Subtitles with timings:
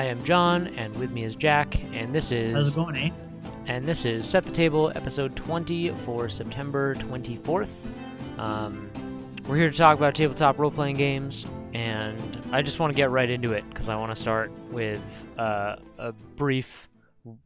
[0.00, 3.10] I am John, and with me is Jack, and this is How's it going, eh?
[3.66, 7.68] and this is Set the Table, episode 20 for September 24th.
[8.38, 8.90] Um,
[9.46, 11.44] we're here to talk about tabletop role-playing games,
[11.74, 15.04] and I just want to get right into it because I want to start with
[15.36, 16.64] uh, a brief,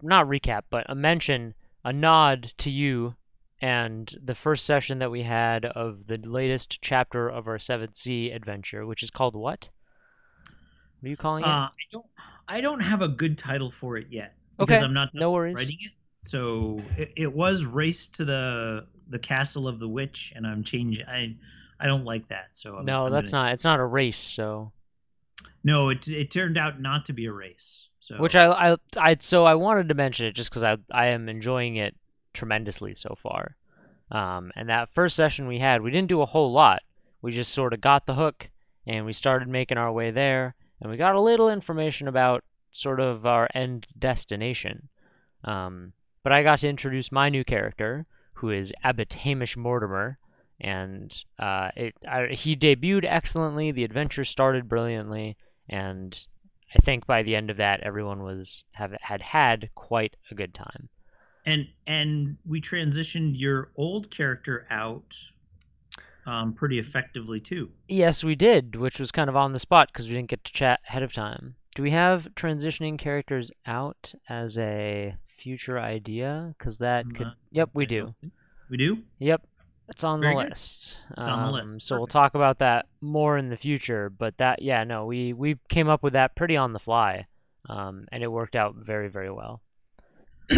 [0.01, 3.17] not recap, but a mention, a nod to you
[3.61, 8.31] and the first session that we had of the latest chapter of our 7th Sea
[8.31, 9.71] adventure, which is called what?
[11.01, 11.49] What are you calling it?
[11.49, 12.07] Uh, I don't.
[12.49, 15.55] I don't have a good title for it yet because Okay, I'm not no worries.
[15.55, 15.93] writing it.
[16.23, 21.07] So it, it was race to the the castle of the witch, and I'm changing.
[21.07, 21.37] I
[21.81, 22.49] I don't like that.
[22.53, 23.53] So I'm, no, I'm that's gonna- not.
[23.55, 24.73] It's not a race, so.
[25.63, 27.89] No, it it turned out not to be a race.
[28.01, 31.07] So Which I, I, I, so I wanted to mention it just because I, I
[31.07, 31.95] am enjoying it
[32.35, 33.57] tremendously so far.
[34.11, 36.83] Um, and that first session we had, we didn't do a whole lot.
[37.23, 38.51] We just sort of got the hook,
[38.87, 43.01] and we started making our way there, and we got a little information about sort
[43.01, 44.89] of our end destination.
[45.45, 50.19] Um, but I got to introduce my new character, who is Abbot Hamish Mortimer,
[50.61, 53.73] and uh, it, I, he debuted excellently.
[53.73, 55.37] The adventure started brilliantly,
[55.69, 56.19] and
[56.75, 60.55] I think by the end of that, everyone was have had had quite a good
[60.55, 60.89] time.
[61.47, 65.15] and and we transitioned your old character out
[66.27, 67.71] um, pretty effectively too.
[67.89, 70.53] Yes, we did, which was kind of on the spot because we didn't get to
[70.53, 71.57] chat ahead of time.
[71.75, 76.55] Do we have transitioning characters out as a future idea?
[76.59, 77.27] Because that could.
[77.27, 78.15] Not- Yep, we I do.
[78.71, 78.99] We do.
[79.19, 79.47] Yep,
[79.89, 80.51] it's on Very the good.
[80.51, 80.97] list.
[81.17, 81.83] It's on the Um, list.
[81.83, 84.09] So we'll talk about that more in the future.
[84.11, 87.27] But that, yeah, no, we we came up with that pretty on the fly,
[87.69, 89.61] um, and it worked out very very well.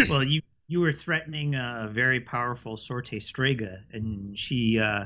[0.08, 5.04] well, you you were threatening a very powerful Sorte Strega, and she uh,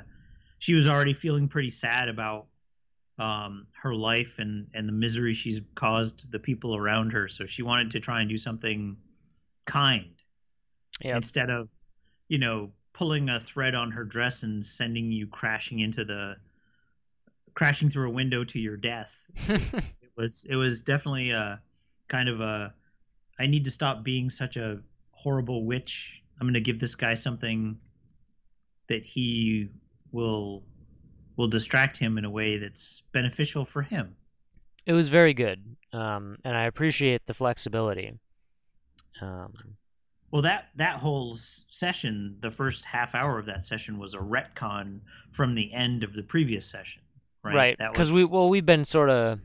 [0.60, 2.47] she was already feeling pretty sad about
[3.19, 7.28] um, her life and and the misery she's caused the people around her.
[7.28, 8.97] So she wanted to try and do something
[9.66, 10.15] kind
[11.03, 11.16] Yep.
[11.16, 11.71] instead of
[12.28, 16.37] you know pulling a thread on her dress and sending you crashing into the
[17.54, 19.16] crashing through a window to your death
[19.48, 21.60] it was it was definitely a
[22.09, 22.75] kind of a
[23.38, 24.82] I need to stop being such a
[25.12, 26.22] horrible witch.
[26.38, 27.81] I'm going to give this guy something
[28.88, 29.71] that he
[30.12, 30.65] will
[31.37, 34.15] will distract him in a way that's beneficial for him.
[34.87, 38.12] it was very good, um, and I appreciate the flexibility.
[39.22, 39.53] Um,
[40.31, 45.00] Well, that that whole session, the first half hour of that session was a retcon
[45.32, 47.03] from the end of the previous session,
[47.42, 47.54] right?
[47.54, 49.41] right, because we well we've been sort of,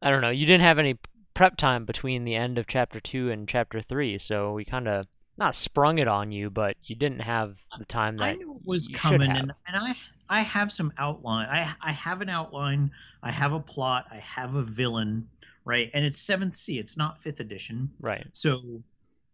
[0.00, 0.96] I don't know, you didn't have any
[1.34, 5.06] prep time between the end of chapter two and chapter three, so we kind of
[5.42, 8.66] not sprung it on you, but you didn't have the time that I knew it
[8.66, 9.94] was coming, and, and I
[10.28, 11.48] I have some outline.
[11.50, 12.90] I I have an outline.
[13.22, 14.06] I have a plot.
[14.10, 15.28] I have a villain,
[15.64, 15.90] right?
[15.94, 16.78] And it's seventh Sea.
[16.78, 18.26] It's not fifth edition, right.
[18.32, 18.60] so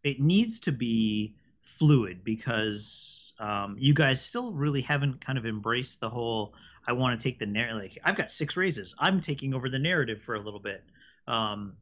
[0.02, 6.00] it needs to be fluid because um, you guys still really haven't kind of embraced
[6.00, 6.54] the whole.
[6.86, 7.82] I want to take the narrative.
[7.82, 8.94] Like, I've got six raises.
[8.98, 10.82] I'm taking over the narrative for a little bit.
[11.26, 11.74] Um,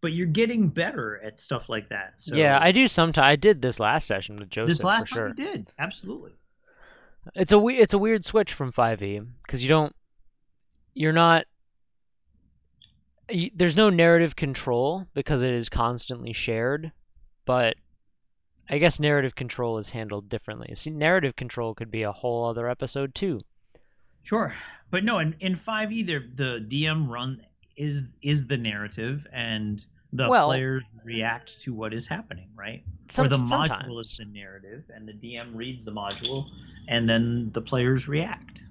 [0.00, 2.20] but you're getting better at stuff like that.
[2.20, 3.24] So yeah, I do sometimes.
[3.24, 5.28] I did this last session with Joseph this last sure.
[5.28, 6.32] time you did absolutely.
[7.34, 9.94] It's a we- it's a weird switch from 5e because you don't
[10.94, 11.44] you're not
[13.28, 16.92] y there's no narrative control because it is constantly shared,
[17.44, 17.74] but
[18.68, 20.74] I guess narrative control is handled differently.
[20.74, 23.40] See, narrative control could be a whole other episode too.
[24.22, 24.54] Sure,
[24.90, 27.40] but no, in in five E, the the DM run
[27.76, 32.82] is is the narrative, and the Well- players react to what is happening, right?
[33.10, 33.70] Some, or the sometimes.
[33.86, 36.50] module is the narrative, and the DM reads the module,
[36.88, 38.62] and then the players react.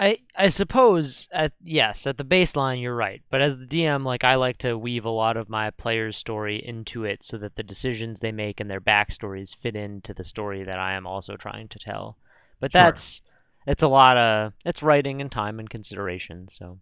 [0.00, 4.22] I I suppose at yes, at the baseline you're right, but as the DM like
[4.22, 7.64] I like to weave a lot of my player's story into it so that the
[7.64, 11.66] decisions they make and their backstories fit into the story that I am also trying
[11.68, 12.16] to tell.
[12.60, 12.82] But Sure.
[12.82, 13.22] that's
[13.66, 16.78] it's a lot of it's writing and time and consideration, so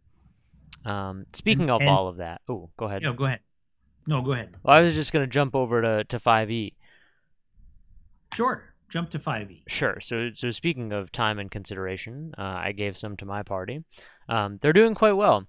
[0.85, 2.41] um speaking of and- all of that.
[2.49, 3.03] Oh, go ahead.
[3.03, 3.41] No, go ahead.
[4.07, 4.57] No, go ahead.
[4.63, 6.75] Well, I was just going to jump over to to 5e.
[8.35, 9.63] Sure, jump to five E.
[9.67, 9.99] Sure.
[10.01, 13.85] So, so speaking of time and consideration, uh, I gave some to my party.
[14.29, 15.47] Um, they're doing quite well.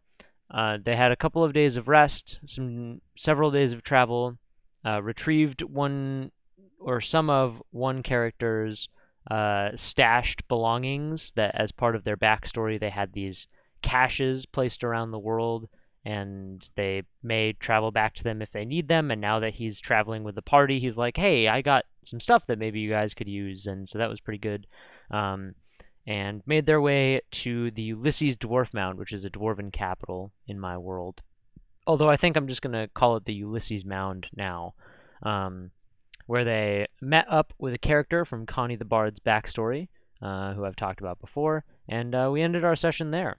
[0.49, 4.37] Uh, they had a couple of days of rest, some several days of travel,
[4.85, 6.31] uh, retrieved one
[6.79, 8.87] or some of one character's
[9.29, 11.33] uh, stashed belongings.
[11.35, 13.47] That, as part of their backstory, they had these
[13.81, 15.67] caches placed around the world,
[16.05, 19.11] and they may travel back to them if they need them.
[19.11, 22.45] And now that he's traveling with the party, he's like, "Hey, I got some stuff
[22.47, 24.67] that maybe you guys could use," and so that was pretty good.
[25.11, 25.55] Um,
[26.05, 30.59] and made their way to the Ulysses Dwarf Mound, which is a dwarven capital in
[30.59, 31.21] my world.
[31.85, 34.73] although I think I'm just gonna call it the Ulysses Mound now,
[35.23, 35.71] um,
[36.25, 39.87] where they met up with a character from Connie the Bard's backstory,
[40.21, 43.37] uh, who I've talked about before, and uh, we ended our session there.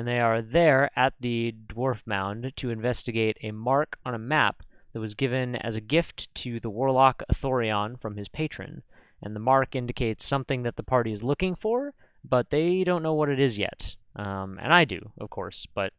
[0.00, 4.62] And they are there at the Dwarf Mound to investigate a mark on a map
[4.94, 8.82] that was given as a gift to the warlock Athorion from his patron.
[9.20, 11.92] And the mark indicates something that the party is looking for,
[12.24, 13.94] but they don't know what it is yet.
[14.16, 15.92] Um, and I do, of course, but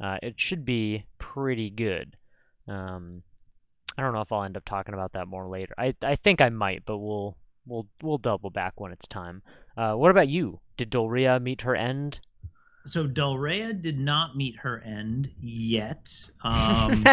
[0.00, 2.16] uh, it should be pretty good.
[2.66, 3.22] Um,
[3.96, 5.74] I don't know if I'll end up talking about that more later.
[5.78, 7.36] I I think I might, but we'll
[7.66, 9.42] we'll we'll double back when it's time.
[9.76, 10.58] Uh, what about you?
[10.76, 12.18] Did Dolrea meet her end?
[12.86, 16.10] So Delrea did not meet her end yet.
[16.44, 17.06] Um,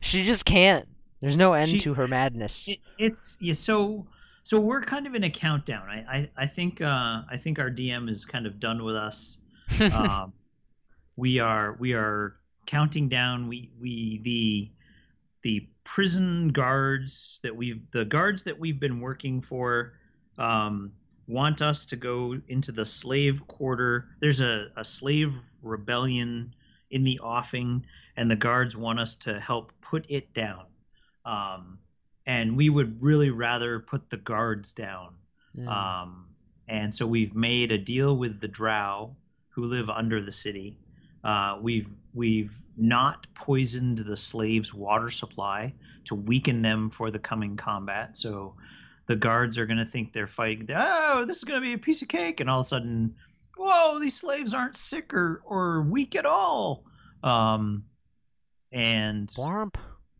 [0.00, 0.88] she just can't.
[1.20, 2.66] There's no end She- to her madness.
[2.66, 3.52] it, it's yeah.
[3.54, 4.06] So
[4.44, 5.86] so we're kind of in a countdown.
[5.88, 9.36] I I, I think uh, I think our DM is kind of done with us.
[9.92, 10.32] um,
[11.16, 13.46] we are we are counting down.
[13.48, 14.70] We we the
[15.42, 19.92] the prison guards that we've the guards that we've been working for
[20.38, 20.92] um,
[21.28, 24.08] want us to go into the slave quarter.
[24.20, 26.54] There's a, a slave rebellion
[26.90, 27.84] in the offing,
[28.16, 30.64] and the guards want us to help put it down.
[31.24, 31.78] Um,
[32.26, 35.14] and we would really rather put the guards down.
[35.56, 35.68] Mm.
[35.68, 36.26] Um,
[36.66, 39.14] and so we've made a deal with the Drow
[39.48, 40.78] who live under the city.
[41.24, 47.56] Uh, we've we've not poisoned the slaves' water supply to weaken them for the coming
[47.56, 48.16] combat.
[48.16, 48.54] So
[49.08, 50.68] the guards are going to think they're fighting.
[50.74, 53.14] Oh, this is going to be a piece of cake, and all of a sudden,
[53.56, 56.84] whoa, these slaves aren't sick or or weak at all.
[57.24, 57.84] Um,
[58.70, 59.74] and Blomp.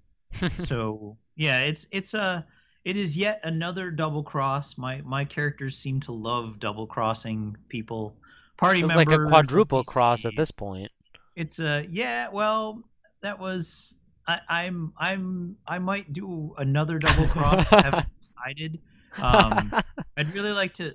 [0.65, 2.45] so yeah, it's it's a
[2.85, 4.79] it is yet another double cross.
[4.79, 8.17] My my characters seem to love double crossing people,
[8.57, 9.07] party It's members.
[9.07, 10.91] like a quadruple cross at this point.
[11.37, 12.29] It's a yeah.
[12.31, 12.83] Well,
[13.21, 13.99] that was
[14.29, 17.65] I, I'm I'm I might do another double cross.
[17.73, 18.79] I haven't decided.
[19.17, 19.73] Um,
[20.17, 20.93] I'd really like to.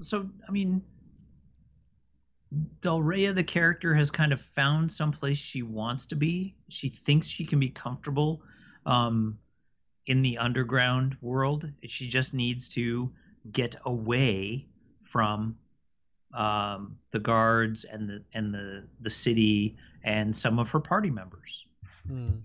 [0.00, 0.80] So I mean,
[2.80, 6.54] Del the character, has kind of found someplace she wants to be.
[6.68, 8.42] She thinks she can be comfortable
[8.86, 9.38] um,
[10.06, 11.68] in the underground world.
[11.88, 13.10] She just needs to
[13.50, 14.66] get away
[15.02, 15.56] from
[16.32, 21.66] um, the guards and the and the the city and some of her party members.
[22.06, 22.38] Hmm.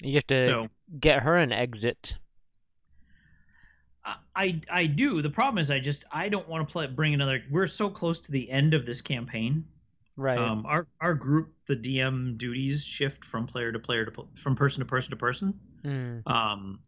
[0.00, 0.68] You have to So
[1.00, 2.14] get her an exit.
[4.34, 5.20] I- I do.
[5.20, 7.42] The problem is I just I don't want to play bring another.
[7.50, 9.64] We're so close to the end of this campaign.
[10.16, 10.38] Right.
[10.38, 14.80] Um, our our group, the DM duties shift from player to player to from person
[14.80, 15.58] to person to person.
[15.82, 16.18] Hmm.
[16.26, 16.80] Um,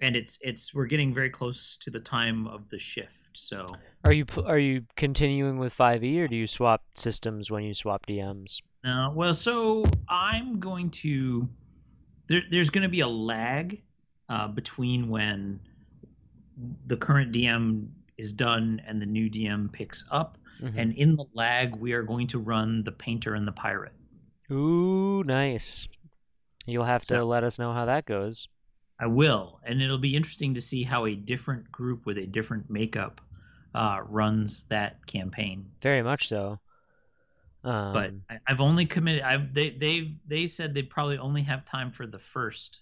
[0.00, 3.18] and it's it's we're getting very close to the time of the shift.
[3.34, 3.74] So
[4.04, 8.06] Are you are you continuing with 5e or do you swap systems when you swap
[8.06, 8.56] DMs?
[8.84, 11.48] Uh, well, so I'm going to.
[12.26, 13.82] There, there's going to be a lag
[14.28, 15.60] uh, between when
[16.86, 20.72] the current DM is done and the new DM picks up, Mhm.
[20.76, 23.92] and in the lag, we are going to run the painter and the pirate.
[24.50, 25.88] Ooh, nice.
[26.66, 28.48] You'll have to let us know how that goes.
[29.00, 32.70] I will, and it'll be interesting to see how a different group with a different
[32.70, 33.20] makeup
[33.74, 35.68] uh, runs that campaign.
[35.82, 36.60] Very much so.
[37.64, 39.22] Um, But I, I've only committed.
[39.22, 42.80] I've they they they said they probably only have time for the first,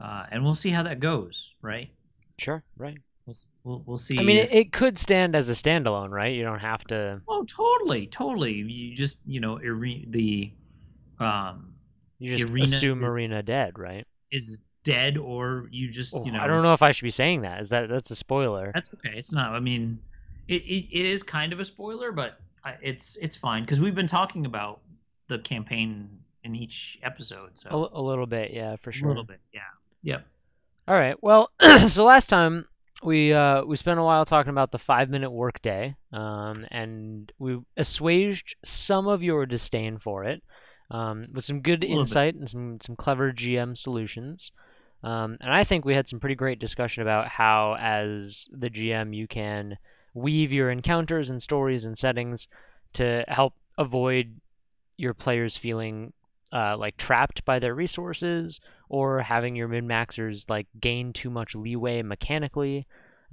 [0.00, 1.50] uh, and we'll see how that goes.
[1.62, 1.90] Right?
[2.38, 2.98] sure, right.
[3.26, 4.18] We'll we'll, we'll see.
[4.18, 6.34] I mean, if- it, could stand as a standalone, right?
[6.34, 7.20] You don't have to.
[7.28, 8.52] oh, totally, totally.
[8.52, 10.52] You just you know ire- the
[11.20, 11.72] um
[12.18, 14.06] You just Irina assume is- Marina dead, right?
[14.30, 17.10] is dead, or you just Oh, you know I don't know if I should be
[17.10, 17.62] saying that.
[17.62, 18.70] Is that that's a spoiler?
[18.74, 19.16] That's okay.
[19.16, 19.52] It's not.
[19.52, 19.98] I mean,
[20.48, 22.38] it it, it is kind of a spoiler, but
[22.82, 24.80] it's it's fine because we've been talking about
[25.28, 26.08] the campaign
[26.44, 29.06] in each episode, so A, a little bit, yeah, for sure.
[29.06, 29.40] a little bit.
[29.52, 29.60] Yeah.
[30.02, 30.26] Yep.
[30.86, 31.16] All right.
[31.22, 31.50] Well,
[31.88, 32.66] so last time
[33.02, 37.58] we uh, we spent a while talking about the five minute workday, um, and we
[37.76, 40.42] assuaged some of your disdain for it
[40.90, 42.00] um, with some good little bit.
[42.00, 44.52] insight and some some clever GM solutions.
[45.02, 49.14] Um, and I think we had some pretty great discussion about how, as the GM,
[49.14, 49.76] you can
[50.14, 52.48] weave your encounters and stories and settings
[52.94, 54.40] to help avoid
[54.96, 56.12] your players feeling
[56.52, 61.54] uh, like trapped by their resources or having your min maxers like gain too much
[61.56, 62.86] leeway mechanically.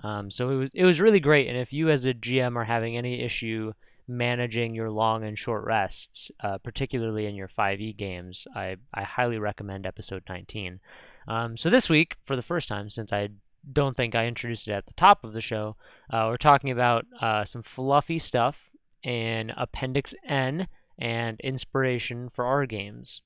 [0.03, 1.47] Um, so it was it was really great.
[1.47, 3.73] And if you as a GM are having any issue
[4.07, 9.38] managing your long and short rests, uh, particularly in your 5e games, I, I highly
[9.38, 10.79] recommend episode 19.
[11.27, 13.29] Um, so this week, for the first time, since I
[13.71, 15.75] don't think I introduced it at the top of the show,
[16.09, 18.55] uh, we're talking about uh, some fluffy stuff
[19.03, 23.21] in Appendix N and inspiration for our games.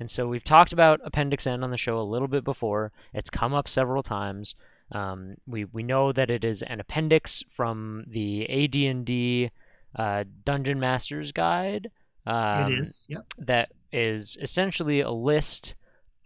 [0.00, 2.92] And so we've talked about Appendix N on the show a little bit before.
[3.12, 4.54] It's come up several times.
[4.92, 9.50] Um, we we know that it is an appendix from the AD&D
[9.96, 11.90] uh, Dungeon Master's Guide.
[12.26, 13.04] Um, it is.
[13.08, 13.34] Yep.
[13.38, 15.74] That is essentially a list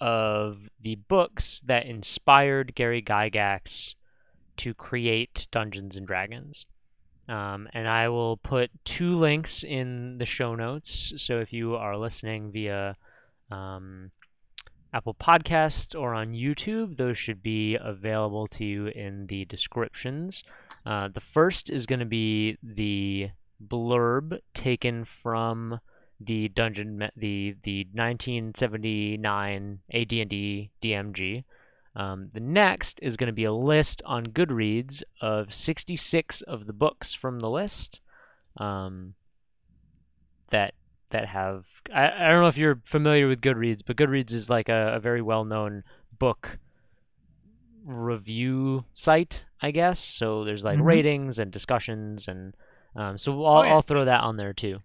[0.01, 3.95] of the books that inspired Gary Gygax
[4.59, 6.67] to create Dungeons and Dragons.
[7.29, 11.13] Um, and I will put two links in the show notes.
[11.19, 12.97] So if you are listening via
[13.51, 14.11] um,
[14.93, 20.43] Apple Podcasts or on YouTube, those should be available to you in the descriptions.
[20.87, 23.29] Uh, the first is going to be the
[23.63, 25.81] blurb taken from
[26.21, 31.45] the dungeon, the the 1979 AD&D DMG.
[31.97, 36.73] Um, the next is going to be a list on Goodreads of 66 of the
[36.73, 38.01] books from the list
[38.57, 39.15] um,
[40.51, 40.75] that
[41.11, 41.65] that have.
[41.93, 45.01] I, I don't know if you're familiar with Goodreads, but Goodreads is like a, a
[45.01, 45.83] very well known
[46.19, 46.59] book
[47.85, 50.01] review site, I guess.
[50.01, 50.85] So there's like Mhm.
[50.85, 52.55] ratings and discussions, and
[52.95, 53.73] um, so I'll, Oh, yeah.
[53.75, 54.79] I'll throw that on there too.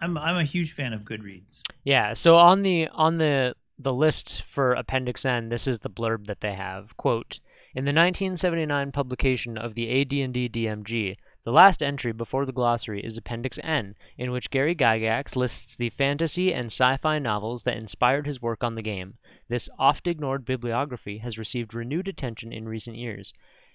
[0.00, 1.60] I'm I'm a huge fan of Goodreads.
[1.84, 6.26] Yeah, so on the on the the list for Appendix N, this is the blurb
[6.26, 6.96] that they have.
[6.96, 7.40] Quote,
[7.74, 13.16] in the 1979 publication of the AD&D DMG, the last entry before the glossary is
[13.16, 18.42] Appendix N, in which Gary Gygax lists the fantasy and sci-fi novels that inspired his
[18.42, 19.14] work on the game.
[19.48, 23.32] This oft-ignored bibliography has received renewed attention in recent years.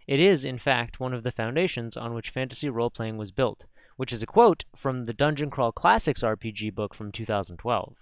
[0.07, 3.65] It is, in fact, one of the foundations on which fantasy role-playing was built,
[3.97, 7.95] which is a quote from the Dungeon Crawl Classics RPG book from 2012.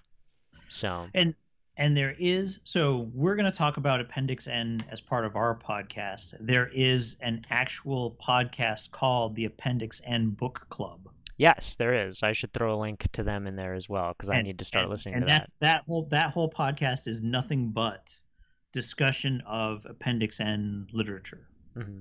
[0.69, 1.35] So, And
[1.77, 5.57] and there is so we're going to talk about Appendix N as part of our
[5.57, 6.35] podcast.
[6.39, 11.09] There is an actual podcast called the Appendix N Book Club.
[11.38, 12.21] yes, there is.
[12.21, 14.65] I should throw a link to them in there as well because I need to
[14.65, 15.41] start and, listening and to that.
[15.41, 18.15] that's that whole that whole podcast is nothing but
[18.71, 21.47] discussion of Appendix N literature.
[21.75, 22.00] hmm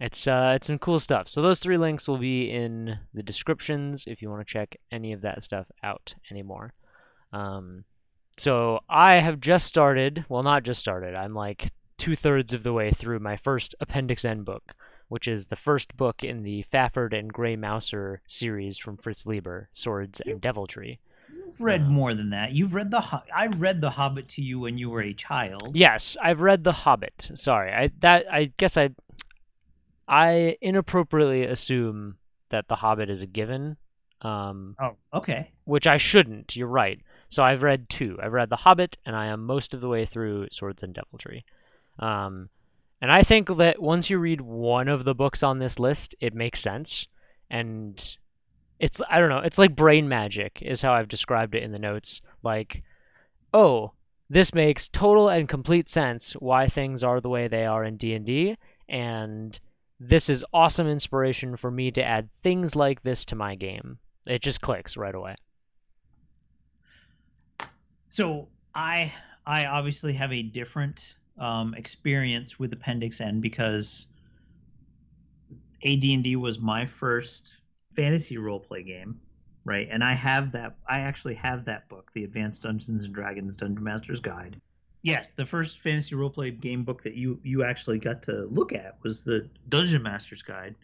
[0.00, 1.28] It's uh, it's some cool stuff.
[1.28, 5.12] So those three links will be in the descriptions if you want to check any
[5.12, 6.72] of that stuff out anymore.
[7.32, 7.84] Um,
[8.38, 10.24] so I have just started.
[10.28, 11.14] Well, not just started.
[11.14, 14.72] I'm like two thirds of the way through my first Appendix N book,
[15.08, 19.68] which is the first book in the Fafhrd and Grey Mouser series from Fritz Leiber,
[19.72, 20.98] Swords and Deviltry.
[21.32, 22.52] You've read Uh, more than that.
[22.52, 25.76] You've read the Ho- I read the Hobbit to you when you were a child.
[25.76, 27.30] Yes, I've read The Hobbit.
[27.36, 28.90] Sorry, I that I guess I
[30.12, 32.16] I inappropriately assume
[32.50, 33.78] that The Hobbit is a given,
[34.20, 35.50] um, Oh, okay.
[35.64, 36.54] which I shouldn't.
[36.54, 37.00] You're right.
[37.30, 38.18] So I've read two.
[38.22, 41.44] I've read The Hobbit, and I am most of the way through Swords and Deviltry.
[41.98, 42.50] Um,
[43.00, 46.34] and I think that once you read one of the books on this list, it
[46.34, 47.08] makes sense.
[47.50, 48.16] And
[48.78, 49.38] it's I don't know.
[49.38, 52.20] It's like brain magic, is how I've described it in the notes.
[52.42, 52.82] Like,
[53.54, 53.92] oh,
[54.28, 58.56] this makes total and complete sense why things are the way they are in D&D
[58.88, 59.58] and
[60.08, 63.98] this is awesome inspiration for me to add things like this to my game.
[64.26, 65.36] It just clicks right away.
[68.08, 69.12] So I
[69.46, 74.06] I obviously have a different um, experience with Appendix N because
[75.84, 77.58] AD&D was my first
[77.94, 79.20] fantasy roleplay game,
[79.64, 79.88] right?
[79.90, 80.76] And I have that.
[80.88, 84.60] I actually have that book, the Advanced Dungeons and Dragons Dungeon Master's Guide.
[85.02, 88.98] Yes, the first fantasy roleplay game book that you you actually got to look at
[89.02, 90.76] was the Dungeon Master's Guide,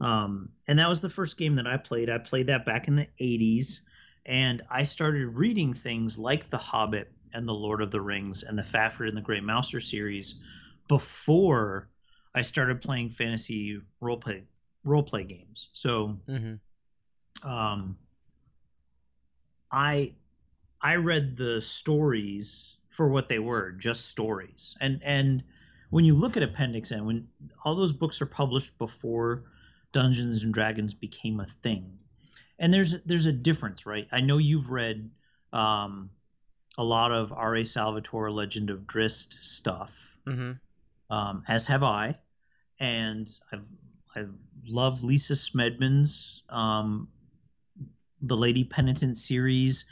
[0.00, 2.08] um, and that was the first game that I played.
[2.08, 3.80] I played that back in the '80s
[4.26, 8.58] and I started reading things like The Hobbit and The Lord of the Rings and
[8.58, 10.36] the Fafhrd and the Grey Mouser series
[10.88, 11.88] before
[12.34, 14.44] I started playing fantasy roleplay
[14.86, 15.68] roleplay games.
[15.72, 16.54] So hmm
[17.42, 17.96] um,
[19.70, 20.14] I
[20.80, 24.74] I read the stories for what they were, just stories.
[24.80, 25.44] And and
[25.90, 27.28] when you look at Appendix N, when
[27.64, 29.44] all those books are published before
[29.92, 31.96] Dungeons and Dragons became a thing,
[32.58, 34.08] and there's there's a difference, right?
[34.10, 35.08] I know you've read
[35.52, 36.10] um,
[36.76, 37.64] a lot of R.A.
[37.64, 39.92] Salvatore Legend of Drizzt stuff,
[40.26, 40.54] hmm
[41.08, 42.18] um, as have I,
[42.80, 43.62] and I've
[44.16, 44.24] I
[44.66, 47.06] love Lisa Smedman's um,
[48.22, 49.84] the Lady Penitent series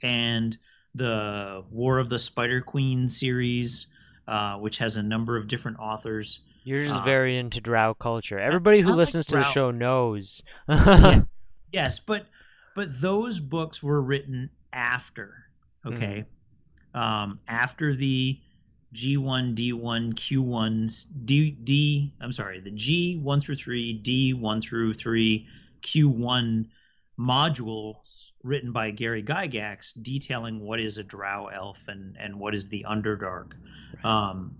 [0.00, 0.56] and
[0.94, 3.86] the War of the Spider Queen series,
[4.28, 6.40] uh, which has a number of different authors.
[6.64, 8.38] You're just Uh, very into drow culture.
[8.38, 10.42] Everybody who I like listens to the show knows.
[10.68, 12.26] yes, yes, but
[12.74, 15.44] but those books were written after,
[15.86, 16.24] okay,
[16.94, 18.38] um, after the
[18.94, 25.46] G1, D1, Q1, D, D, I'm sorry, the G1 through 3, D1 through 3,
[25.82, 26.66] Q1
[27.18, 32.68] modules written by Gary Gygax detailing what is a drow elf and and what is
[32.68, 33.52] the Underdark.
[34.04, 34.54] Um,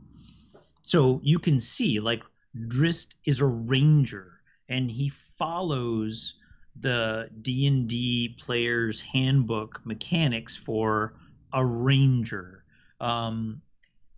[0.82, 2.22] so you can see like
[2.66, 6.34] Drizzt is a ranger and he follows
[6.80, 11.14] the D&D player's handbook mechanics for
[11.52, 12.64] a ranger.
[13.00, 13.60] Um,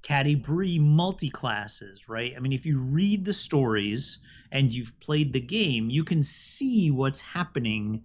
[0.03, 2.33] Catti-brie multi-classes, right?
[2.37, 4.19] I mean, if you read the stories
[4.53, 8.05] and you've played the game, you can see what's happening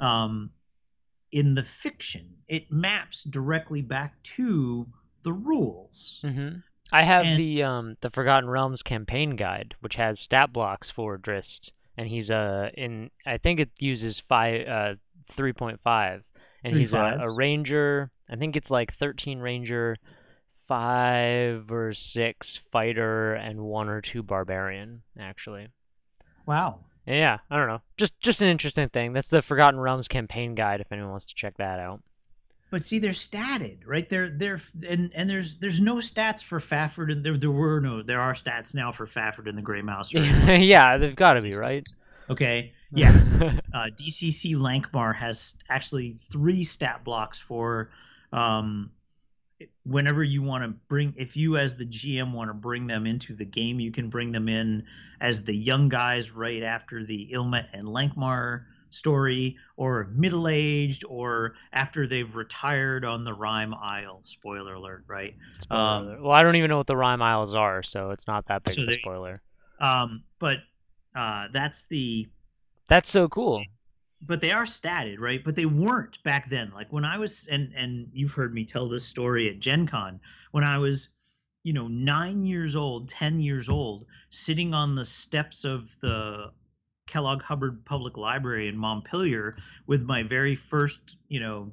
[0.00, 0.50] um,
[1.32, 2.28] in the fiction.
[2.48, 4.86] It maps directly back to
[5.22, 6.20] the rules.
[6.24, 6.58] Mm-hmm.
[6.92, 11.16] I have And- the um the Forgotten Realms campaign guide, which has stat blocks for
[11.18, 14.94] Drizzt, and he's uh in I think it uses five uh
[15.36, 16.24] three point five,
[16.64, 18.10] and he's a, a ranger.
[18.28, 19.96] I think it's like thirteen ranger,
[20.66, 25.68] five or six fighter, and one or two barbarian actually.
[26.46, 26.80] Wow.
[27.06, 29.12] Yeah, I don't know, just just an interesting thing.
[29.12, 32.02] That's the Forgotten Realms campaign guide if anyone wants to check that out.
[32.70, 34.08] But see, they're statted, right?
[34.08, 38.02] They're they're and and there's there's no stats for Fafhrd, and there there were no
[38.02, 40.14] there are stats now for Fafhrd and the Gray Mouse.
[40.14, 40.60] Right?
[40.60, 41.86] yeah, they've got to be right.
[42.28, 42.72] Okay.
[42.92, 43.34] Yes.
[43.36, 47.88] uh, DCC Lankhmar has actually three stat blocks for
[48.32, 48.90] um,
[49.84, 53.34] whenever you want to bring, if you as the GM want to bring them into
[53.34, 54.84] the game, you can bring them in
[55.20, 61.04] as the young guys right after the Ill Met and Lankhmar story, or middle aged,
[61.08, 64.20] or after they've retired on the Rime Isle.
[64.22, 65.36] Spoiler alert, right?
[65.60, 66.22] Spoiler Um, alert.
[66.22, 68.74] well, I don't even know what the Rime isles are, so it's not that big
[68.74, 69.42] So of a spoiler.
[69.78, 70.58] Um, but
[71.14, 72.28] uh, that's the
[72.88, 73.64] That's so cool.
[74.22, 75.42] But they are statted, right?
[75.42, 76.70] But they weren't back then.
[76.74, 80.20] Like when I was, and and you've heard me tell this story at Gen Con
[80.52, 81.08] when I was,
[81.62, 86.52] you know, nine years old, ten years old, sitting on the steps of the
[87.06, 89.56] Kellogg Hubbard Public Library in Montpelier
[89.86, 91.72] with my very first, you know,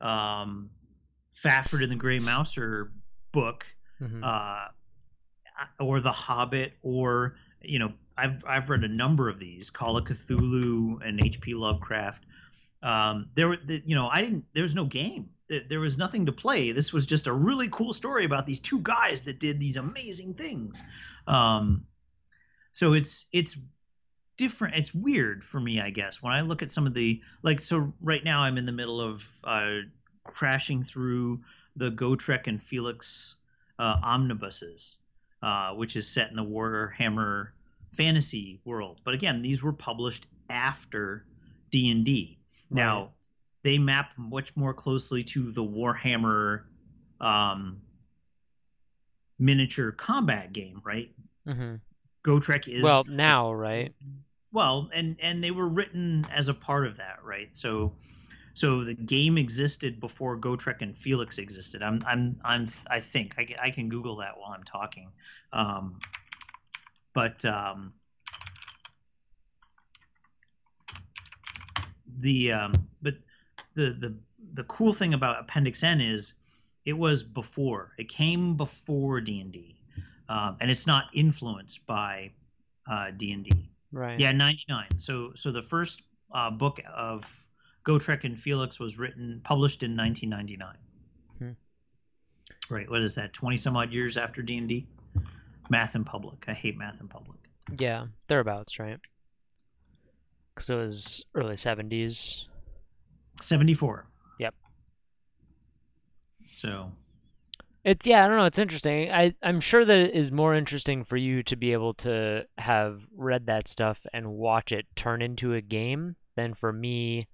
[0.00, 0.70] um,
[1.34, 2.92] Fafhrd and the Grey Mouser
[3.32, 3.66] book
[4.00, 4.22] Mhm.
[4.22, 4.68] uh,
[5.78, 10.04] or The Hobbit, or you know, I've I've read a number of these, Call of
[10.04, 11.54] Cthulhu and H.P.
[11.54, 12.24] Lovecraft.
[12.82, 14.44] Um, there were, the, you know, I didn't.
[14.54, 15.30] There was no game.
[15.48, 16.72] There, there was nothing to play.
[16.72, 20.34] This was just a really cool story about these two guys that did these amazing
[20.34, 20.82] things.
[21.26, 21.86] Um,
[22.72, 23.56] so it's it's
[24.36, 24.76] different.
[24.76, 27.60] It's weird for me, I guess, when I look at some of the like.
[27.60, 29.78] So right now, I'm in the middle of uh,
[30.24, 31.40] crashing through
[31.76, 33.36] the Gotrek and Felix
[33.78, 34.96] uh, omnibuses,
[35.42, 37.48] uh, which is set in the Warhammer
[37.92, 39.00] fantasy world.
[39.04, 41.26] But again, these were published after
[41.70, 42.38] D and D.
[42.70, 43.10] Now
[43.62, 46.64] they map much more closely to the Warhammer
[47.20, 47.80] um,
[49.38, 51.14] miniature combat game, right?
[51.46, 51.80] Mhm.
[52.24, 53.94] Gotrek is Well, now, right?
[54.54, 57.90] well and and they were written as a part of that right so
[58.54, 63.44] so the game existed before gotrek and felix existed i'm i'm i'm i think i,
[63.44, 65.08] can- I can google that while i'm talking
[65.52, 65.98] um
[67.14, 67.92] but um
[72.18, 73.14] the um but
[73.74, 74.14] the the
[74.54, 76.34] the cool thing about appendix n is
[76.84, 79.76] it was before it came before d&d
[80.28, 82.30] um, and it's not influenced by
[82.90, 83.50] uh, d&d
[83.94, 84.18] Right.
[84.18, 84.88] yeah, ninety nine.
[84.98, 86.00] So so the first
[86.34, 87.24] uh, book of
[87.84, 90.78] Gotrek and Felix was written published in nineteen ninety nine.
[91.38, 91.50] Hmm.
[92.70, 92.88] Right.
[92.88, 93.32] What is that?
[93.32, 94.86] Twenty some odd years after D and D.
[95.70, 96.44] Math in public.
[96.48, 97.38] I hate math in public.
[97.78, 98.98] Yeah, thereabouts, right?
[100.54, 102.42] Because it was early 70s.
[103.40, 104.06] Seventy four.
[104.38, 104.54] Yep.
[106.52, 106.92] So
[107.84, 108.44] It's yeah, I don't know.
[108.44, 109.10] It's interesting.
[109.10, 113.00] I I'm sure that it is more interesting for you to be able to have
[113.16, 117.28] read that stuff and watch it turn into a game than for me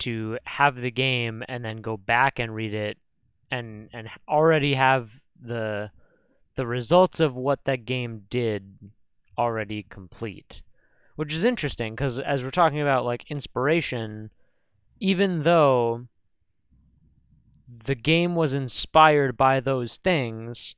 [0.00, 2.98] to have the game and then go back and read it
[3.50, 5.90] and and already have the
[6.56, 8.92] the results of what that game did
[9.36, 10.62] already complete.
[11.16, 14.30] Which is interesting because as we're talking about like inspiration,
[15.00, 16.06] even though
[17.86, 20.74] the game was inspired by those things,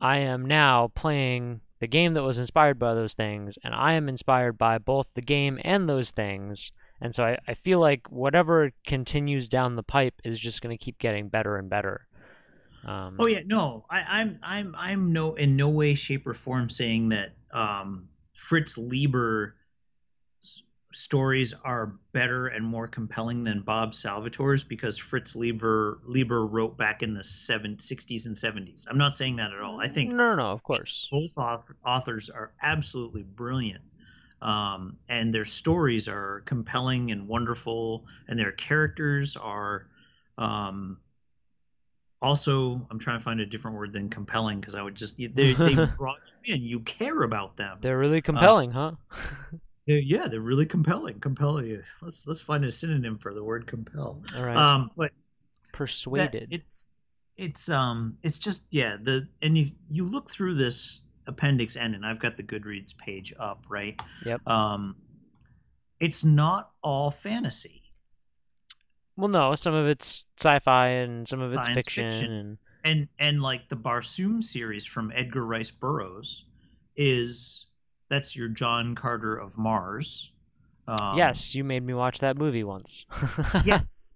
[0.00, 4.08] I am now playing the game that was inspired by those things, and I am
[4.08, 6.72] inspired by both the game and those things.
[7.02, 10.82] And so I, I feel like whatever continues down the pipe is just going to
[10.82, 12.06] keep getting better and better.
[12.86, 16.70] Um, Oh yeah, no, I, I'm I'm I'm no in no way, shape, or form
[16.70, 19.56] saying that um, Fritz Leiber
[20.42, 20.62] s-
[20.92, 27.02] stories are better and more compelling than Bob Salvatore's because Fritz Leiber Leiber wrote back
[27.02, 28.86] in the seven, 60s and 70s.
[28.88, 29.80] I'm not saying that at all.
[29.80, 31.08] I think No, no, no, of course.
[31.10, 33.82] both author, authors are absolutely brilliant.
[34.42, 39.86] Um, and their stories are compelling and wonderful, and their characters are
[40.36, 40.98] um,
[42.20, 42.86] also.
[42.90, 45.54] I'm trying to find a different word than compelling because I would just they they
[45.96, 46.62] draw you in.
[46.62, 47.78] You care about them.
[47.80, 49.18] They're really compelling, uh, huh?
[49.86, 51.18] They're, yeah, they're really compelling.
[51.18, 51.82] Compelling.
[52.00, 54.22] Let's let's find a synonym for the word compel.
[54.36, 54.56] All right.
[54.56, 55.10] Um, but
[55.72, 56.48] persuaded.
[56.52, 56.88] it's
[57.36, 62.04] it's um it's just yeah the and you you look through this appendix N and
[62.04, 64.00] I've got the Goodreads page up right.
[64.24, 64.46] Yep.
[64.46, 64.96] Um,
[66.00, 67.82] it's not all fantasy.
[69.16, 72.32] Well, no, some of it's sci-fi and some of it's fiction, fiction.
[72.32, 76.44] and And and like the Barsoom series from Edgar Rice Burroughs
[76.96, 77.66] is
[78.08, 80.30] that's your John Carter of Mars.
[80.88, 83.06] Um, yes, you made me watch that movie once.
[83.64, 84.12] yes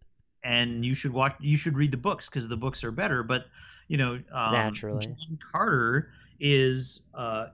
[0.46, 3.46] and you should watch you should read the books because the books are better but
[3.88, 5.00] you know um, Naturally.
[5.00, 7.46] john carter is uh,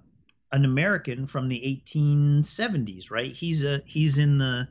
[0.52, 3.32] an american from the 1870s right?
[3.32, 4.68] He's a he's in the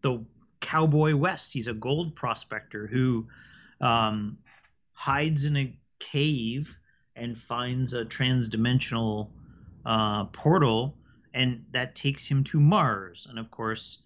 [0.00, 0.24] the
[0.60, 1.52] cowboy west.
[1.52, 3.26] He's a gold prospector who
[3.80, 4.38] um,
[4.92, 6.74] hides in a cave
[7.14, 9.28] and finds a transdimensional
[9.84, 10.96] uh, portal
[11.34, 13.26] and that takes him to mars.
[13.28, 13.98] And of course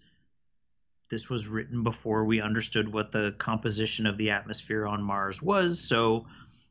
[1.09, 5.79] this was written before we understood what the composition of the atmosphere on Mars was.
[5.79, 6.25] So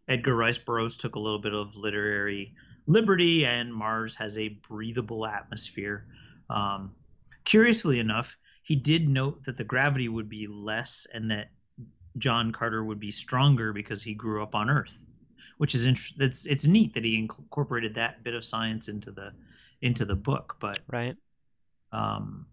[0.09, 2.55] Edgar Rice Burroughs took a little bit of literary
[2.87, 6.07] liberty, and Mars has a breathable atmosphere.
[6.51, 6.95] Um,
[7.45, 11.51] curiously enough, he did note that the gravity would be less and that
[12.19, 14.99] John Carter would be stronger because he grew up on Earth,
[15.59, 16.27] which is interesting.
[16.27, 19.33] It's it's neat that he incorporated that bit of science into the
[19.83, 21.17] into the book, but right.
[21.93, 22.47] um,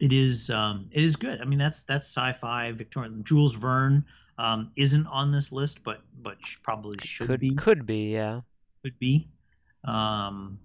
[0.00, 1.40] it is um, it is good.
[1.40, 2.72] I mean, that's that's sci-fi.
[2.72, 4.04] Victorian Jules Verne
[4.38, 7.54] um, isn't on this list, but but probably should could be.
[7.54, 8.40] could be, yeah.
[8.84, 9.28] Could be.
[9.84, 10.58] Um,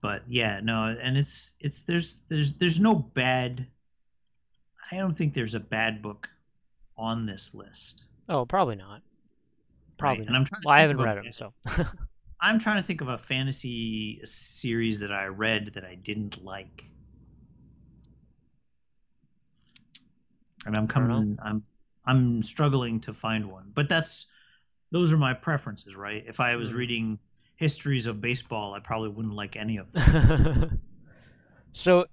[0.00, 3.66] but yeah, no, and it's it's there's there's there's no bad.
[4.90, 6.28] I don't think there's a bad book
[6.96, 8.04] on this list.
[8.28, 9.02] Oh, probably not.
[9.98, 10.28] Probably Right, not.
[10.28, 11.52] and I'm trying to well, I haven't read them, so.
[12.40, 16.84] I'm trying to think of a fantasy series that I read that I didn't like.
[20.66, 21.26] And I'm I don't know.
[21.26, 21.62] coming I'm
[22.06, 23.72] I'm struggling to find one.
[23.74, 24.26] But that's
[24.90, 26.24] those are my preferences, right?
[26.26, 26.76] If I was Mhm.
[26.76, 27.18] reading
[27.56, 30.80] histories of baseball, I probably wouldn't like any of them.
[31.72, 32.06] so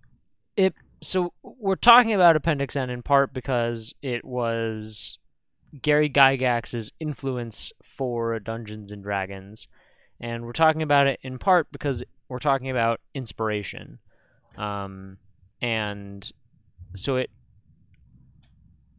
[0.55, 5.19] it so we're talking about Appendix N in part because it was
[5.81, 9.67] Gary Gygax's influence for Dungeons and Dragons,
[10.19, 13.99] and we're talking about it in part because we're talking about inspiration,
[14.57, 15.17] um,
[15.61, 16.31] and
[16.95, 17.29] so it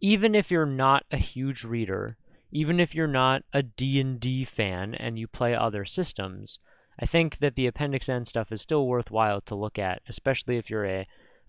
[0.01, 2.17] even if you're not a huge reader,
[2.57, 6.59] even if you're not a D&D fan and you play other systems,
[6.99, 10.71] I think that the Appendix N stuff is still worthwhile to look at, especially if
[10.71, 11.01] you're a,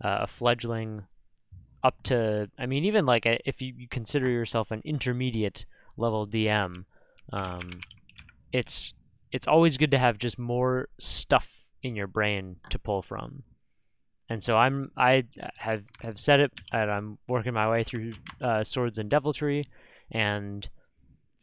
[0.03, 1.03] uh, a fledgling
[1.81, 5.65] up to, I mean, even like a, if you, you consider yourself an intermediate
[5.95, 6.83] level DM,
[7.31, 7.69] um,
[8.51, 8.93] it's
[9.31, 11.47] it's always good to have just more stuff
[11.83, 13.43] in your brain to pull from.
[14.29, 15.23] And so I'm I
[15.57, 19.67] have have said it, and I'm working my way through uh, Swords and Deviltry,
[20.11, 20.67] and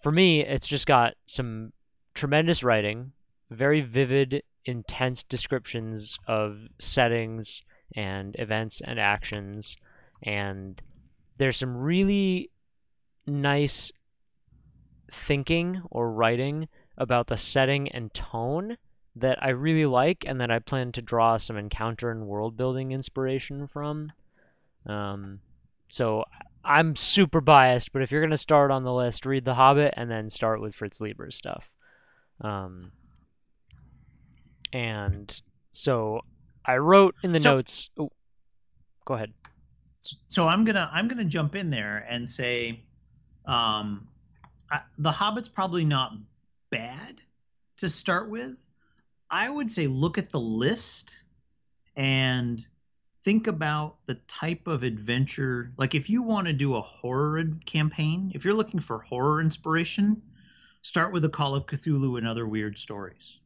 [0.05, 1.73] for me, it's just got some
[2.15, 3.13] tremendous writing,
[3.51, 7.63] very vivid, intense descriptions of settings
[7.97, 9.79] and events and actions,
[10.23, 10.83] and
[11.39, 12.51] there's some really
[13.27, 13.91] nice
[15.27, 18.77] thinking or writing about the setting and tone
[19.17, 22.93] that I really like and that I plan to draw some encounter and world building
[22.93, 24.13] inspiration from.
[24.85, 25.41] Um,
[25.89, 26.25] so
[26.65, 30.11] I'm super biased, but if you're gonna start on the list, read The Hobbit and
[30.11, 31.65] then start with Fritz Leiber's stuff.
[32.41, 32.93] Um,
[34.73, 35.41] and
[35.73, 36.21] so
[36.65, 37.91] I wrote in the So- notes.
[37.99, 38.11] Oh,
[39.05, 39.33] go ahead.
[40.27, 42.83] so I'm gonna I'm gonna jump in there and say,
[43.47, 44.09] um,
[44.71, 46.13] I, the Hobbit's probably not
[46.71, 47.21] bad
[47.79, 48.57] to start with.
[49.31, 51.15] I would say look at the list
[51.97, 52.65] and
[53.25, 55.73] think about the type of adventure.
[55.79, 60.21] Like if you want to do a horror campaign, if you're looking for horror inspiration,
[60.83, 63.39] start with the Call of Cthulhu and other weird stories.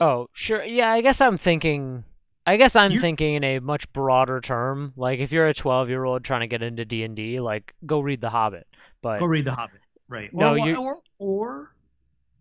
[0.00, 0.64] Oh, sure.
[0.64, 2.04] Yeah, I guess I'm thinking.
[2.46, 4.92] I guess I'm You're- thinking in a much broader term.
[4.96, 7.72] Like if you're a 12 year old trying to get into D and D, like
[7.86, 8.66] go read The Hobbit.
[9.00, 10.32] But Go read the Hobbit, right?
[10.34, 11.74] No, or, you- or or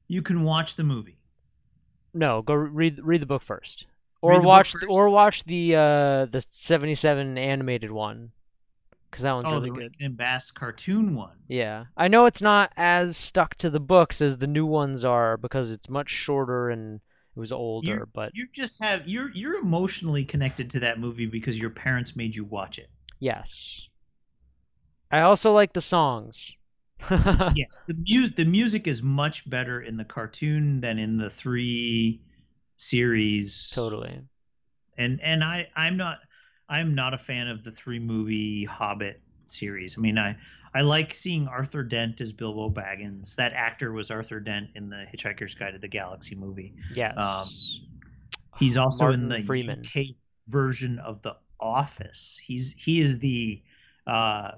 [0.07, 1.17] you can watch the movie.
[2.13, 3.85] no, go read read the book first,
[4.23, 8.31] or watch or watch the uh the 77 animated one,
[9.11, 9.95] because that one's Oh, really the good.
[9.99, 11.37] And Bass cartoon one.
[11.47, 15.37] Yeah, I know it's not as stuck to the books as the new ones are
[15.37, 17.01] because it's much shorter and
[17.35, 21.59] it was older, but You just have you're you're emotionally connected to that movie because
[21.59, 22.89] your parents made you watch it.
[23.19, 23.87] yes.
[25.11, 26.55] I also like the songs.
[27.09, 32.21] yes, the music the music is much better in the cartoon than in the three
[32.77, 33.71] series.
[33.73, 34.19] totally.
[34.97, 36.19] And and I I'm not
[36.69, 39.97] I'm not a fan of the three movie Hobbit series.
[39.97, 40.35] I mean I
[40.75, 43.35] I like seeing Arthur Dent as Bilbo Baggins.
[43.35, 46.73] That actor was Arthur Dent in the Hitchhiker's Guide to the Galaxy movie.
[46.93, 47.13] Yeah.
[47.13, 47.47] Um,
[48.59, 49.81] He's also Martin in the Freeman.
[49.85, 50.15] UK
[50.47, 52.39] version of The Office.
[52.43, 53.61] He's he is the
[54.07, 54.51] uh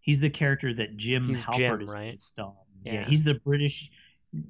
[0.00, 2.12] he's the character that Jim He's Halpert Jim, is right?
[2.12, 2.54] based on.
[2.84, 2.92] Yeah.
[2.94, 3.90] Yeah, he's the British.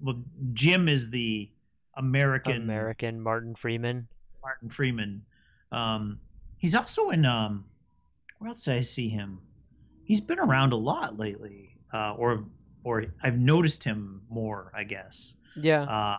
[0.02, 1.50] Well, Jim is the
[1.96, 4.08] American, American Martin Freeman.
[4.42, 5.22] Martin Freeman.
[5.72, 6.18] Um,
[6.58, 7.64] he's also in um,
[8.38, 9.38] where else did I see him?
[10.04, 12.44] He's been around a lot lately, uh, or
[12.84, 15.36] or I've noticed him more, I guess.
[15.56, 15.82] Yeah.
[15.82, 16.18] Uh,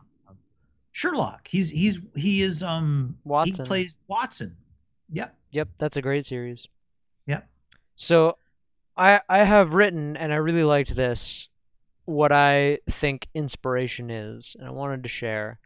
[0.91, 1.47] Sherlock.
[1.47, 3.55] He's he's he is um Watson.
[3.55, 4.55] he plays Watson.
[5.11, 5.35] Yep.
[5.51, 6.67] Yep, that's a great series.
[7.27, 7.47] Yep.
[7.95, 8.37] So,
[8.97, 11.47] I I have written and I really liked this
[12.11, 15.59] what I think inspiration is, and I wanted to share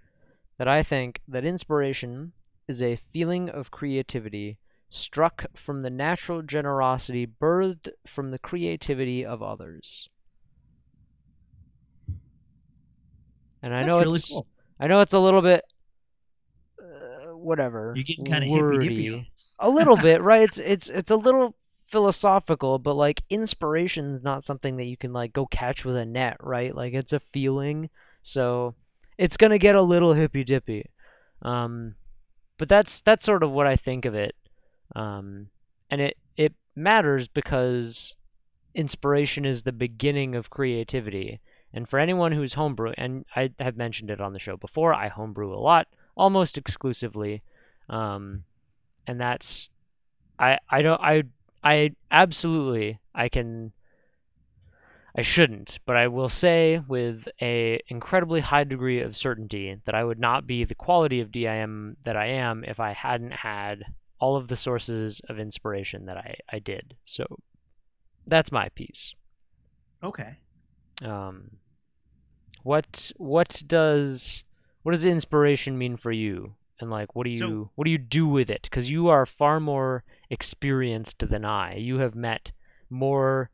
[0.57, 2.31] that I think that inspiration
[2.67, 4.57] is a feeling of creativity
[4.89, 10.07] struck from the natural generosity birthed from the creativity of others.
[13.61, 14.47] And I That's know really it's cool.
[14.79, 15.63] I know it's a little bit
[16.79, 17.93] uh, whatever.
[17.95, 19.29] You're getting kind of hippy.
[19.59, 20.43] A little bit, right?
[20.43, 21.55] It's it's it's a little
[21.95, 26.03] philosophical, but like inspiration is not something that you can like go catch with a
[26.03, 26.75] net, right?
[26.75, 27.89] Like it's a feeling.
[28.21, 28.75] So
[29.17, 30.89] it's gonna get a little hippy dippy.
[31.41, 31.95] Um,
[32.57, 34.35] but that's that's sort of what I think of it.
[34.93, 35.47] Um,
[35.89, 38.13] and it it matters because
[38.73, 41.39] inspiration is the beginning of creativity.
[41.73, 45.07] And for anyone who's homebrew, and I have mentioned it on the show before, I
[45.07, 47.41] homebrew a lot, almost exclusively.
[47.87, 48.43] Um,
[49.07, 49.69] and that's
[50.37, 51.23] I I don't I
[51.65, 53.73] I absolutely I can
[55.17, 60.03] I shouldn't, but I will say with a incredibly high degree of certainty that I
[60.03, 63.83] would not be the quality of DIM that I am if I hadn't had
[64.19, 66.95] all of the sources of inspiration that I, I did.
[67.03, 67.25] So
[68.27, 69.15] that's my piece.
[70.03, 70.37] Okay.
[71.01, 71.57] Um,
[72.63, 74.43] what what does
[74.83, 76.55] what does inspiration mean for you?
[76.79, 78.63] And like, what do you So- what do you do with it?
[78.63, 81.75] Because you are far more experienced than I.
[81.75, 82.51] You have met
[82.89, 83.49] more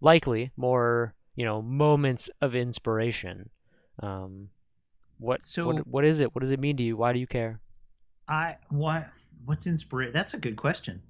[0.00, 3.48] likely more you know moments of inspiration.
[4.00, 4.48] Um,
[5.18, 6.34] what So- what what is it?
[6.34, 6.96] What does it mean to you?
[6.96, 7.60] Why do you care?
[8.28, 9.08] I what
[9.44, 10.12] what's inspiration?
[10.12, 11.02] That's a good question.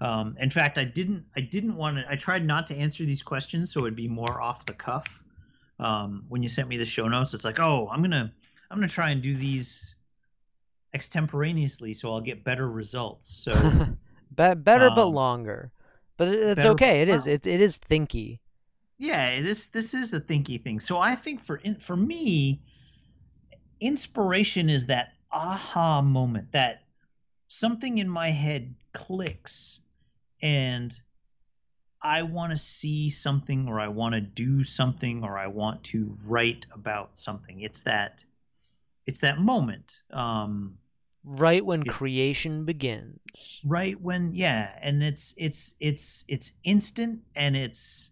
[0.00, 2.04] Um, in fact, I didn't I didn't want to.
[2.10, 5.20] I tried not to answer these questions so it'd be more off the cuff.
[5.80, 8.32] Um, when you sent me the show notes, it's like, oh, I'm gonna
[8.70, 9.94] I'm gonna try and do these
[10.94, 13.26] extemporaneously so I'll get better results.
[13.26, 13.52] So
[14.36, 15.70] Be- better but Um, longer.
[16.16, 17.02] But it's better okay.
[17.02, 17.24] It is.
[17.24, 18.38] well- It it is thinky.
[18.98, 20.80] yeah, this this is a thinky thing.
[20.80, 22.62] So I think for in, for me,
[23.80, 26.82] inspiration is that aha moment that
[27.48, 29.80] something in my head clicks
[30.42, 30.96] and
[32.00, 36.14] I want to see something or I want to do something or I want to
[36.26, 37.60] write about something.
[37.62, 38.24] It's that
[39.06, 39.96] it's that moment.
[40.10, 40.78] Um
[41.24, 43.18] Right when It's- creation begins.
[43.64, 48.10] right when yeah and it's it's it's it's instant and it's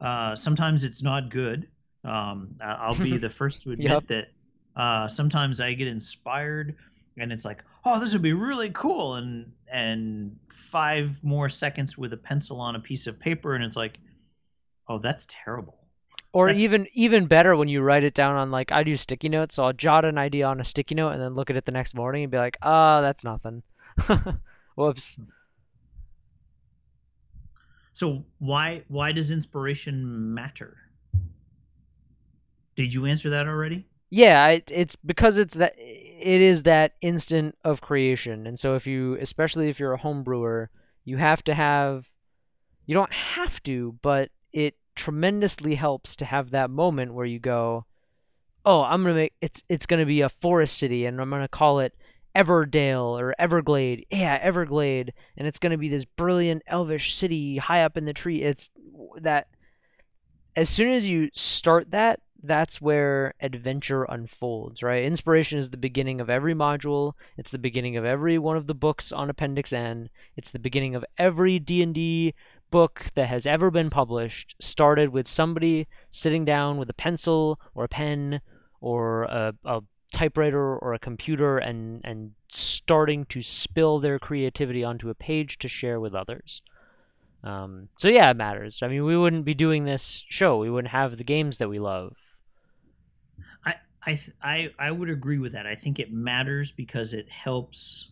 [0.00, 1.66] uh sometimes it's not good
[2.04, 4.06] um i'll be the first to admit Yep.
[4.08, 4.28] that
[4.76, 6.76] uh sometimes i get inspired
[7.16, 10.36] and it's like oh this would be really cool and and
[10.70, 13.98] five more seconds with a pencil on a piece of paper and it's like
[14.88, 15.79] oh that's terrible
[16.32, 19.28] Or That's- even even better when you write it down on like I do sticky
[19.28, 21.64] notes, so I'll jot an idea on a sticky note and then look at it
[21.64, 23.62] the next morning and be like, ah, that's nothing.
[24.76, 25.16] Whoops.
[27.92, 30.76] so why why does inspiration matter
[32.76, 37.56] did you answer that already Yeah, I, it's because it's that it is that instant
[37.64, 40.70] of creation, and so if you, especially if you're a home brewer,
[41.04, 42.06] you have to have,
[42.86, 47.84] you don't have to, but it tremendously helps to have that moment where you go,
[48.64, 51.80] oh, I'm gonna make it's it's gonna be a forest city, and I'm gonna call
[51.80, 51.94] it
[52.36, 57.96] Everdale or Everglade, yeah, Everglade, and it's gonna be this brilliant elvish city high up
[57.96, 58.42] in the tree.
[58.42, 58.70] It's
[59.20, 59.48] that
[60.56, 65.04] as soon as you start that, that's where adventure unfolds, right?
[65.04, 67.12] Inspiration is the beginning of every module.
[67.36, 70.08] It's the beginning of every one of the books on Appendix N.
[70.36, 72.34] It's the beginning of every D&D
[72.70, 74.54] book that has ever been published.
[74.60, 78.40] Started with somebody sitting down with a pencil or a pen
[78.80, 79.80] or a, a
[80.12, 85.68] typewriter or a computer and and starting to spill their creativity onto a page to
[85.68, 86.62] share with others.
[87.42, 88.80] Um, so yeah, it matters.
[88.82, 90.58] I mean, we wouldn't be doing this show.
[90.58, 92.16] We wouldn't have the games that we love.
[93.64, 95.66] I I I I would agree with that.
[95.66, 98.10] I think it matters because it helps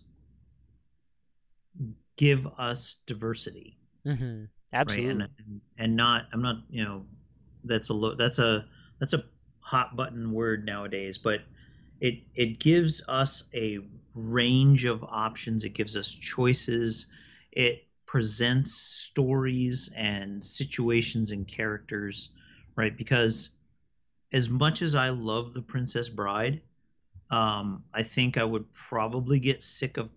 [2.16, 3.77] give us diversity.
[4.08, 4.44] Mm-hmm.
[4.72, 5.20] Absolutely.
[5.20, 5.30] Right?
[5.38, 7.04] And, and not I'm not you know
[7.64, 8.66] that's a lo- that's a
[8.98, 9.24] that's a
[9.60, 11.40] hot button word nowadays, but
[12.00, 13.78] it it gives us a
[14.14, 15.64] range of options.
[15.64, 17.06] It gives us choices.
[17.52, 22.30] It presents stories and situations and characters,
[22.76, 22.96] right?
[22.96, 23.50] Because
[24.32, 26.62] as much as I love The Princess Bride,
[27.30, 30.10] um, I think I would probably get sick of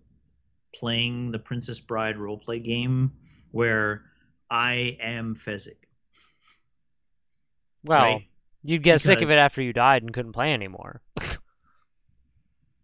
[0.74, 3.12] playing the Princess Bride roleplay game
[3.52, 4.02] where
[4.50, 5.76] I am Fezzik.
[7.84, 8.28] Well, right?
[8.62, 11.00] you'd get because, sick of it after you died and couldn't play anymore.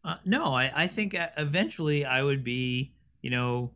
[0.05, 3.71] uh, no, I, I think uh, eventually I would be, you know,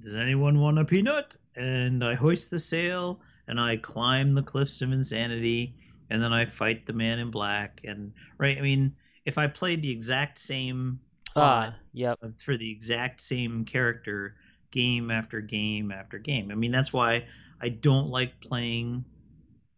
[0.00, 1.36] does anyone want a peanut?
[1.56, 5.74] And I hoist the sail and I climb the cliffs of insanity
[6.10, 9.82] and then I fight the man in black and right I mean if I played
[9.82, 11.00] the exact same
[11.32, 12.18] plot uh, yep.
[12.36, 14.36] for the exact same character
[14.70, 16.50] game after game after game.
[16.50, 17.26] I mean that's why
[17.60, 19.04] I don't like playing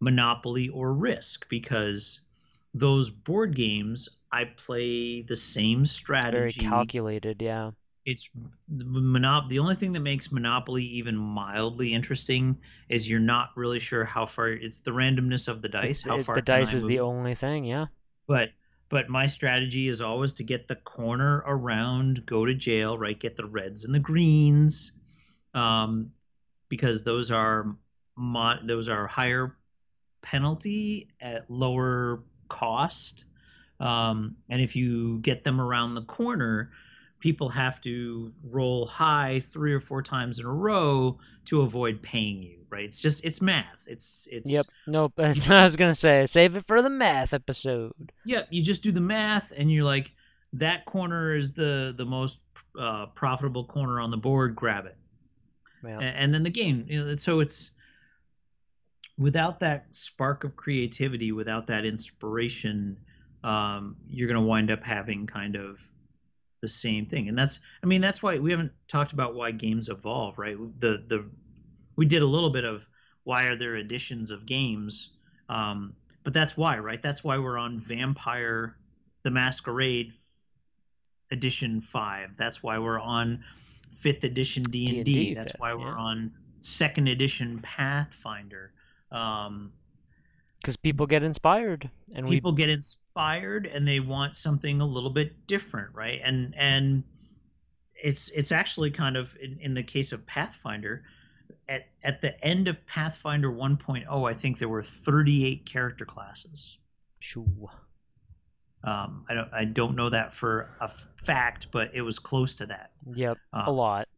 [0.00, 2.20] Monopoly or Risk because
[2.74, 6.60] those board games I play the same strategy.
[6.60, 7.70] Very calculated, yeah
[8.06, 8.30] it's
[8.72, 12.56] monop the only thing that makes monopoly even mildly interesting
[12.88, 16.18] is you're not really sure how far it's the randomness of the dice it's, how
[16.18, 17.86] far the dice is the only thing yeah
[18.26, 18.50] but
[18.90, 23.36] but my strategy is always to get the corner around go to jail right get
[23.36, 24.92] the reds and the greens
[25.54, 26.10] um
[26.68, 27.74] because those are
[28.64, 29.56] those are higher
[30.22, 33.24] penalty at lower cost.
[33.78, 36.70] Um and if you get them around the corner
[37.20, 42.42] people have to roll high three or four times in a row to avoid paying
[42.42, 42.84] you right?
[42.84, 43.84] It's just it's math.
[43.86, 44.66] It's it's yep.
[44.86, 48.12] Nope i was gonna say save it for the math episode.
[48.24, 48.48] Yep.
[48.50, 50.12] You just do the math and you're like
[50.54, 52.38] that corner is the the most
[52.78, 54.56] uh, profitable corner on the board.
[54.56, 54.96] Grab it.
[55.84, 55.94] Yeah.
[55.94, 57.70] and, and then the game you know so it's
[59.16, 62.98] without that spark of creativity without that inspiration
[63.42, 65.80] um, you're going to wind up having kind of
[66.60, 69.88] the same thing and that's i mean that's why we haven't talked about why games
[69.88, 70.56] evolve right?
[70.80, 71.24] The the
[71.96, 72.86] we did a little bit of
[73.24, 75.10] why are there editions of games
[75.48, 77.02] um, but that's why right?
[77.02, 78.76] That's why we're on vampire
[79.22, 80.12] the masquerade
[81.30, 83.42] edition 5 that's why we're on
[83.92, 85.94] fifth edition d&d, that's why we're yeah.
[85.94, 88.72] on second edition pathfinder
[89.12, 89.72] um,
[90.60, 92.58] because people get inspired and people we...
[92.58, 92.68] get
[93.20, 97.04] inspired and they want something a little bit different right and and
[98.02, 101.02] it's it's actually kind of in, in the case of pathfinder
[101.68, 106.78] at at the end of pathfinder 1.0 i think there were 38 character classes
[107.18, 107.70] sure
[108.82, 110.90] um, I don't I don't know that for a
[111.22, 112.92] fact, but it was close to that.
[113.14, 114.08] Yep, um, a lot.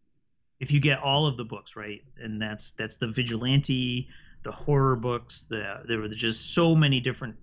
[0.61, 4.09] If you get all of the books right, and that's that's the vigilante,
[4.45, 5.47] the horror books.
[5.49, 7.35] The there were just so many different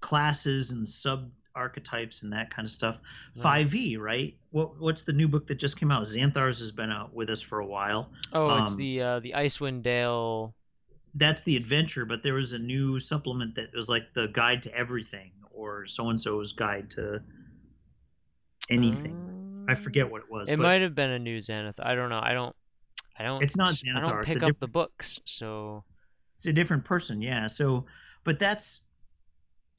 [0.00, 2.98] classes and sub archetypes and that kind of stuff.
[3.36, 4.36] Five E, right?
[4.50, 6.04] What what's the new book that just came out?
[6.04, 8.10] Xanathar's has been out with us for a while.
[8.32, 10.54] Oh, um, it's the uh, the Icewind Dale.
[11.14, 14.74] That's the adventure, but there was a new supplement that was like the guide to
[14.74, 17.20] everything or so and so's guide to
[18.68, 19.12] anything.
[19.12, 20.48] Um, I forget what it was.
[20.48, 21.84] It might have been a new Xanathar.
[21.84, 22.20] I don't know.
[22.22, 22.54] I don't.
[23.18, 23.42] I don't.
[23.42, 23.96] It's not Xanathar.
[23.96, 25.82] I don't pick up the books, so
[26.38, 27.84] it's a different person yeah so
[28.24, 28.80] but that's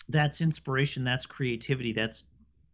[0.09, 2.23] that's inspiration that's creativity that's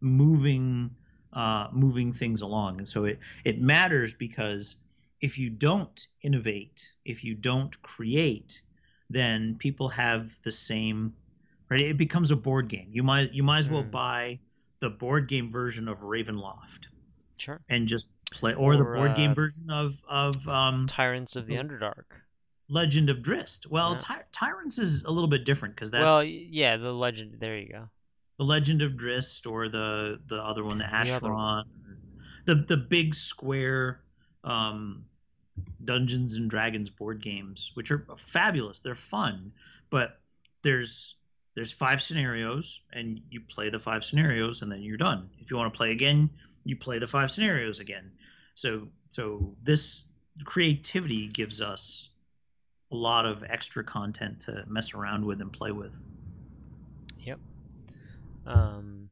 [0.00, 0.90] moving
[1.32, 2.78] uh, moving things along.
[2.78, 4.76] And so it it matters because
[5.20, 8.62] if you don't innovate if you don't create
[9.08, 11.12] then people have the same
[11.68, 11.80] right?
[11.80, 12.88] It becomes a board game.
[12.90, 13.90] You might you might as well mm.
[13.90, 14.38] buy
[14.80, 16.86] the board game version of ravenloft
[17.38, 17.60] sure.
[17.68, 21.46] and just play or, or the board uh, game version of of um, tyrants of
[21.46, 22.04] the underdark
[22.68, 23.66] Legend of Drizzt.
[23.70, 23.98] Well, yeah.
[24.00, 27.36] Ty- Tyrants is a little bit different because that's well, yeah, the Legend.
[27.38, 27.88] There you go.
[28.38, 31.64] The Legend of Drizzt, or the the other one, the Ashardalon,
[32.44, 34.00] the the, the big square
[34.44, 35.04] um,
[35.84, 38.80] Dungeons and Dragons board games, which are fabulous.
[38.80, 39.52] They're fun,
[39.90, 40.20] but
[40.62, 41.14] there's
[41.54, 45.30] there's five scenarios, and you play the five scenarios, and then you're done.
[45.40, 46.28] If you want to play again,
[46.64, 48.12] you play the five scenarios again.
[48.54, 50.04] So so this
[50.44, 52.10] creativity gives us
[52.92, 55.96] a lot of extra content to mess around with and play with.
[57.18, 57.40] Yep.
[58.46, 59.10] Um,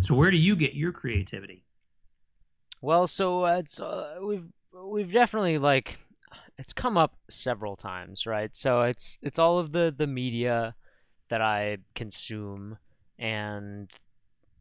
[0.00, 1.64] So where do you get your creativity?
[2.80, 5.98] Well, so uh, it's uh, we've we've definitely like
[6.58, 8.50] it's come up several times, right?
[8.54, 10.74] So it's it's all of the the media
[11.28, 12.78] that I consume
[13.18, 13.90] and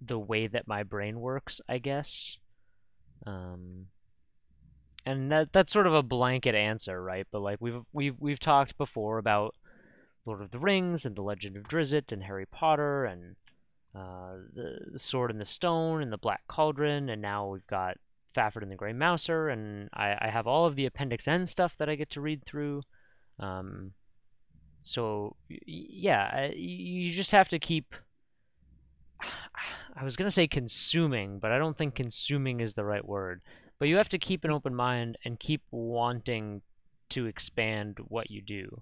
[0.02, 2.38] the way that my brain works, I guess.
[3.26, 3.88] Um,
[5.06, 7.28] and that that's sort of a blanket answer, right?
[7.32, 9.56] But like we've we've we've talked before about
[10.26, 13.36] Lord of the Rings and the Legend of Drizzt and Harry Potter and
[13.96, 17.98] uh, the Sword and the Stone and the Black Cauldron, and now we've got
[18.36, 21.74] Fafhrd and the Grey Mouser, and I, I have all of the Appendix N stuff
[21.78, 22.82] that I get to read through.
[23.40, 23.92] Um,
[24.84, 27.94] so yeah, you just have to keep.
[29.98, 33.42] I was gonna say consuming, but I don't think consuming is the right word.
[33.80, 36.62] But you have to keep an open mind and keep wanting
[37.10, 38.82] to expand what you do.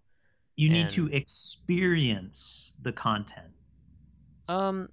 [0.55, 3.51] You need to experience the content.
[4.47, 4.89] Um,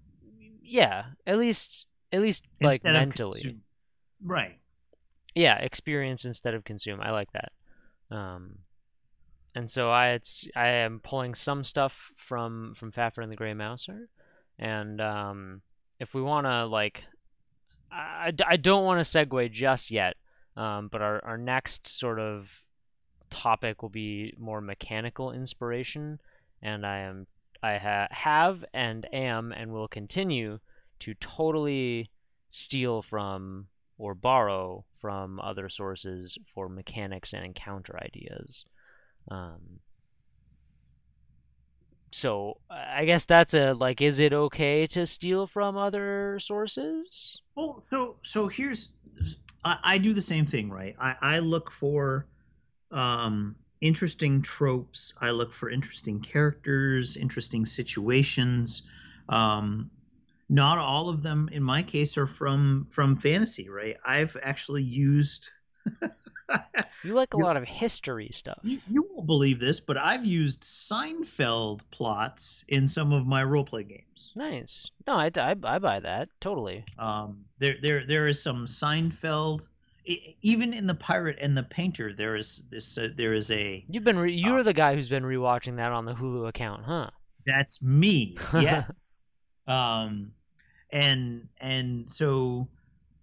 [0.63, 3.59] yeah, at least at least like mentally.
[4.25, 4.59] Right.
[5.35, 7.01] Yeah, experience instead of consume.
[7.01, 7.53] I like that.
[8.11, 8.59] Um,
[9.55, 11.93] and so I it's I am pulling some stuff
[12.29, 14.09] from from Fafhrd and the Grey Mouser,
[14.59, 15.63] and um,
[15.99, 17.03] if we want to like,
[17.93, 20.17] I, I don't want to segue just yet,
[20.57, 22.49] um, but our our next sort of
[23.31, 26.21] topic will be more mechanical inspiration,
[26.63, 27.27] and I am
[27.63, 30.61] I ha- have and am and will continue
[31.01, 32.11] to totally
[32.51, 33.69] steal from
[33.99, 38.65] or borrow from other sources for mechanics and encounter ideas.
[39.31, 39.81] Um,
[42.21, 47.41] so I guess that's a like, is it okay to steal from other sources?
[47.55, 48.89] Well, so so here's,
[49.65, 50.95] I, I do the same thing, right?
[51.01, 52.27] I, I look for
[52.91, 55.15] um, interesting tropes.
[55.21, 58.83] I look for interesting characters, interesting situations.
[59.31, 59.91] Um,
[60.51, 65.49] not all of them in my case are from from fantasy right i've actually used
[67.05, 68.59] you like a lot of history stuff.
[68.63, 73.89] You, you won't believe this but i've used seinfeld plots in some of my roleplay
[73.89, 74.33] games.
[74.35, 74.91] Nice.
[75.07, 76.29] No i, I, I buy that.
[76.41, 76.85] Totally.
[76.99, 79.63] Um there there there is some seinfeld.
[80.43, 84.05] Even in the pirate and the painter there is this uh, there is a you've
[84.05, 87.11] been re- you're uh, the guy who's been rewatching that on the hulu account huh?
[87.47, 88.37] That's me.
[88.55, 89.23] Yes.
[89.67, 90.33] Um
[90.93, 92.69] and and so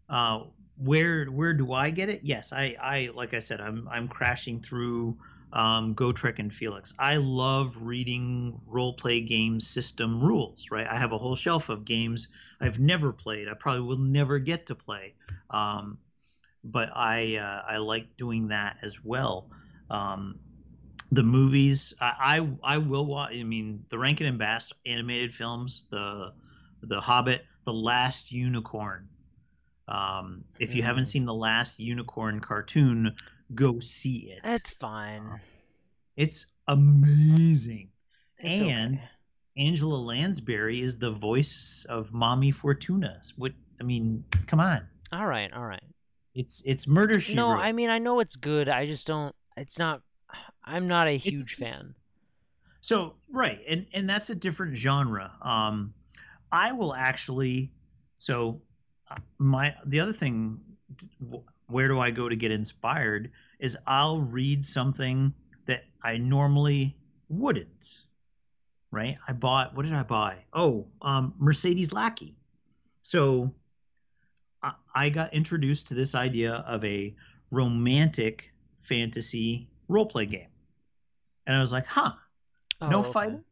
[0.09, 0.43] uh,
[0.78, 2.23] where where do I get it?
[2.23, 5.17] Yes, I I like I said, I'm I'm crashing through
[5.53, 6.93] um, Gotrek and Felix.
[6.99, 10.67] I love reading role play game system rules.
[10.71, 12.28] Right, I have a whole shelf of games
[12.61, 13.47] I've never played.
[13.47, 15.13] I probably will never get to play,
[15.49, 15.97] um,
[16.63, 19.49] but I uh, I like doing that as well.
[19.89, 20.39] Um,
[21.11, 23.34] the movies I, I I will watch.
[23.34, 26.34] I mean, the Rankin and Bass animated films, the
[26.84, 29.07] the Hobbit, the Last Unicorn.
[29.88, 30.86] Um, if you mm.
[30.86, 33.16] haven't seen the Last Unicorn cartoon,
[33.56, 34.40] go see it.
[34.44, 35.22] That's fine.
[35.22, 35.38] Uh,
[36.16, 37.90] it's amazing.
[38.40, 39.04] It's and okay.
[39.58, 43.22] Angela Lansbury is the voice of Mommy Fortuna.
[43.38, 44.88] What I mean, come on.
[45.12, 45.84] All right, all right.
[46.36, 47.60] It's it's murder she No, wrote.
[47.60, 48.70] I mean I know it's good.
[48.70, 49.34] I just don't.
[49.56, 50.02] It's not.
[50.64, 51.96] I'm not a huge it's, fan.
[52.82, 55.32] So right, and and that's a different genre.
[55.42, 55.94] Um,
[56.52, 57.72] I will actually.
[58.20, 58.62] So,
[59.38, 60.60] my the other thing,
[61.68, 63.32] where do I go to get inspired?
[63.60, 65.34] Is I'll read something
[65.66, 66.95] that I normally
[67.30, 68.01] wouldn't.
[68.91, 69.18] Right?
[69.28, 69.76] I bought.
[69.76, 70.38] What did I buy?
[70.53, 72.36] Oh, um, Mercedes Lackey.
[73.03, 73.53] So,
[74.64, 77.14] I, I got introduced to this idea of a
[77.51, 78.51] romantic
[78.82, 80.47] fantasy role play game,
[81.45, 82.12] and I was like, huh.
[82.80, 83.12] Oh, no okay.
[83.12, 83.43] fighting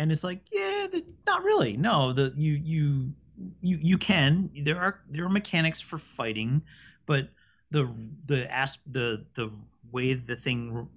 [0.00, 3.12] and it's like yeah the, not really no the you you
[3.60, 6.62] you you can there are there are mechanics for fighting
[7.06, 7.28] but
[7.70, 7.88] the
[8.26, 9.50] the as the the
[9.92, 10.88] way the thing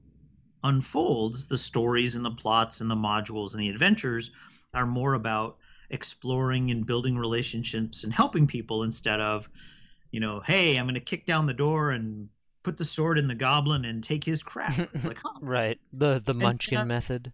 [0.64, 4.32] unfolds the stories and the plots and the modules and the adventures
[4.74, 5.58] are more about
[5.90, 9.50] exploring and building relationships and helping people instead of
[10.12, 12.30] you know hey i'm going to kick down the door and
[12.64, 14.90] put the sword in the goblin and take his crap.
[14.94, 15.38] It's like huh.
[15.42, 15.78] right.
[15.92, 17.34] The the munchkin and, and method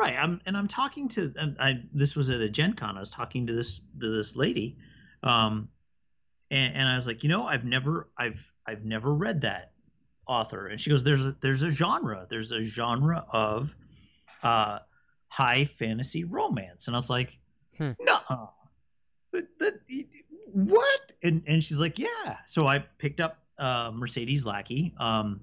[0.00, 0.16] Right.
[0.18, 2.96] I'm and I'm talking to I this was at a Gen Con.
[2.96, 4.78] I was talking to this to this lady,
[5.22, 5.68] um,
[6.50, 9.72] and, and I was like, you know, I've never I've I've never read that
[10.26, 13.74] author, and she goes, there's a there's a genre there's a genre of
[14.42, 14.78] uh,
[15.28, 17.36] high fantasy romance, and I was like,
[17.76, 17.90] hmm.
[18.00, 18.50] no,
[20.52, 21.12] what?
[21.22, 22.38] And and she's like, yeah.
[22.46, 24.94] So I picked up uh, Mercedes Lackey.
[24.98, 25.40] Um,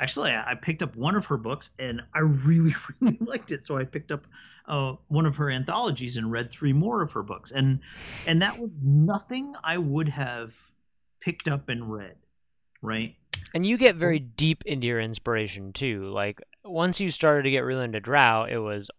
[0.00, 3.64] actually I, I, picked up one of her books and I really really liked it.
[3.64, 4.26] So I picked up
[4.66, 7.80] uh, one of her anthologies and read three more of her books, and
[8.26, 10.54] and that was nothing I would have
[11.20, 12.16] picked up and read,
[12.82, 13.14] right?
[13.52, 16.08] And you get very deep into your inspiration too.
[16.10, 18.90] Like once you started to get really into Drow, it was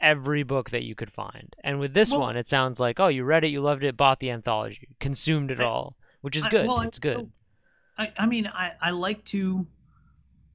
[0.00, 1.54] every book that you could find.
[1.64, 3.96] And with this Well- one, it sounds like, oh, you read it, you loved it,
[3.96, 6.66] bought the anthology, consumed it I- all, which is I- good.
[6.66, 7.14] well, I- it's good.
[7.16, 7.30] so,
[7.98, 9.66] I, I mean, I, I like to,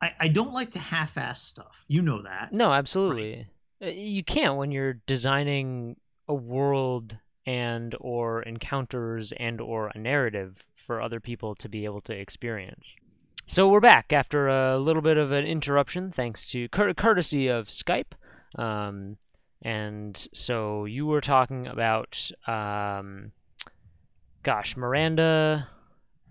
[0.04, 1.76] I, I don't like to half-ass stuff.
[1.88, 2.52] You know that.
[2.52, 3.48] No, absolutely.
[3.82, 5.96] Uh, You can't when you're designing
[6.28, 12.02] a world and or encounters and or a narrative for other people to be able
[12.02, 12.96] to experience.
[13.48, 17.68] So we're back after a little bit of an interruption, thanks to cour- courtesy of
[17.68, 18.14] Skype.
[18.58, 19.18] Um,
[19.62, 23.32] and so you were talking about, um,
[24.44, 25.70] gosh, Miranda,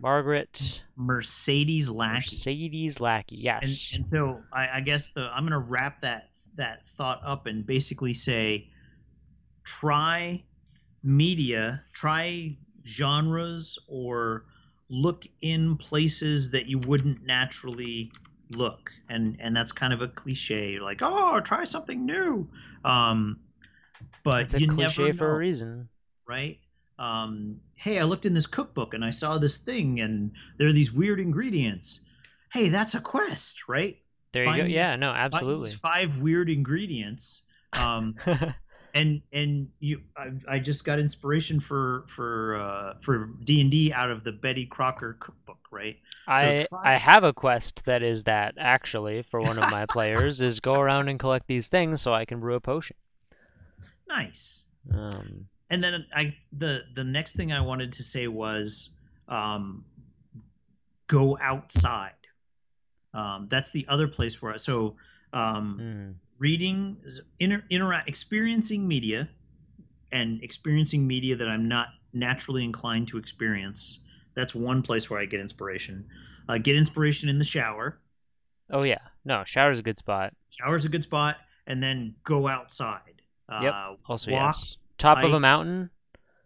[0.02, 2.36] Margaret, Mercedes Lackey.
[2.36, 3.36] Mercedes Lackey.
[3.36, 3.92] Yes.
[3.94, 8.12] and so I, I guess the I'm gonna wrap that that thought up and basically
[8.12, 8.68] say,
[9.62, 10.42] try
[11.04, 14.44] media, try genres, or
[14.88, 18.10] look in places that you wouldn't naturally
[18.50, 22.48] look, and and that's kind of a cliche, like oh, try something new,
[22.84, 23.38] um,
[24.24, 25.88] but it's a you cliche never for a reason.
[26.26, 26.58] right?
[26.98, 30.72] Um, hey, I looked in this cookbook and I saw this thing, and there are
[30.72, 32.00] these weird ingredients.
[32.52, 33.98] Hey, that's a quest, right?
[34.32, 34.68] There you go.
[34.68, 35.72] Yeah, no, absolutely.
[35.72, 37.42] Five weird ingredients.
[37.72, 38.14] Um,
[38.94, 43.92] and and you, I, I just got inspiration for for uh, for D and D
[43.92, 45.96] out of the Betty Crocker cookbook, right?
[46.26, 50.40] I try- I have a quest that is that actually for one of my players
[50.40, 52.96] is go around and collect these things so I can brew a potion.
[54.08, 54.64] Nice.
[54.92, 58.90] Um, and then I the the next thing I wanted to say was
[59.26, 59.84] um,
[61.08, 62.12] go outside.
[63.14, 64.96] Um, that's the other place where I, so
[65.32, 66.98] um, mm, reading
[67.40, 69.28] inter, interact experiencing media
[70.12, 73.98] and experiencing media that I'm not naturally inclined to experience.
[74.34, 76.06] That's one place where I get inspiration.
[76.48, 77.98] Uh, get inspiration in the shower.
[78.70, 80.34] oh yeah, no, shower's a good spot.
[80.50, 83.22] Shower's a good spot, and then go outside.
[83.48, 83.74] Uh, Yep,
[84.06, 85.90] Also walk, yes, top of a mountain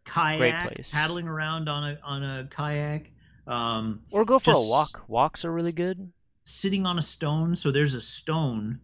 [0.05, 0.91] kayak, place.
[0.93, 3.11] paddling around on a on a kayak,
[3.47, 5.05] um, or go for a walk.
[5.09, 6.11] Walks are really good.
[6.45, 7.57] sitting on a stone.
[7.57, 8.81] So there's a stone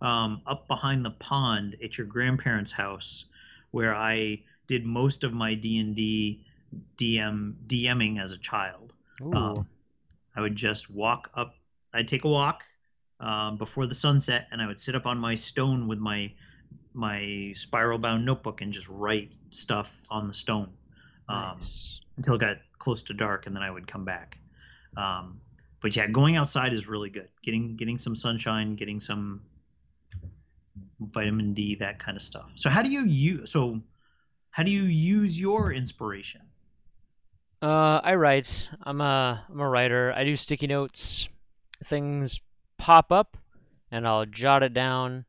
[0.00, 3.24] um, up behind the pond at your grandparents' house
[3.70, 6.44] where I did most of my D and D
[6.98, 8.92] DM DMing as a child.
[9.22, 9.66] Ooh, Um,
[10.36, 11.54] I would just walk up.
[11.94, 12.62] I'd take a walk
[13.20, 16.32] um, before the sunset, and I would sit up on my stone with my
[16.96, 20.70] my spiral bound notebook and just write stuff on the stone
[21.28, 22.00] um, nice.
[22.16, 24.38] until it got close to dark, and then I would come back.
[24.96, 25.40] Um,
[25.82, 27.28] but yeah, going outside is really good.
[27.42, 29.42] Getting getting some sunshine, getting some
[30.98, 32.50] vitamin D, that kind of stuff.
[32.54, 33.80] So how do you use so
[34.50, 36.40] how do you use your inspiration?
[37.60, 38.68] Uh, I write.
[38.82, 40.14] I'm a I'm a writer.
[40.16, 41.28] I do sticky notes.
[41.90, 42.40] Things
[42.78, 43.36] pop up,
[43.90, 45.25] and I'll jot it down.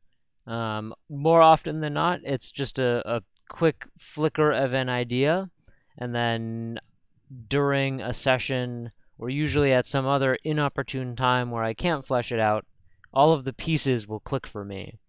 [0.48, 5.50] Um, more often than not, it's just a, a quick flicker of an idea,
[5.98, 6.80] and then
[7.50, 12.40] during a session, or usually at some other inopportune time where I can't flesh it
[12.40, 12.66] out,
[13.14, 15.00] all of the pieces will click for me.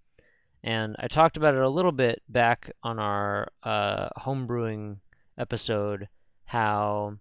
[0.64, 4.96] And I talked about it a little bit back on our uh, homebrewing
[5.38, 6.08] episode
[6.46, 7.18] how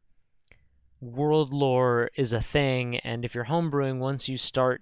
[1.00, 4.82] world lore is a thing, and if you're homebrewing, once you start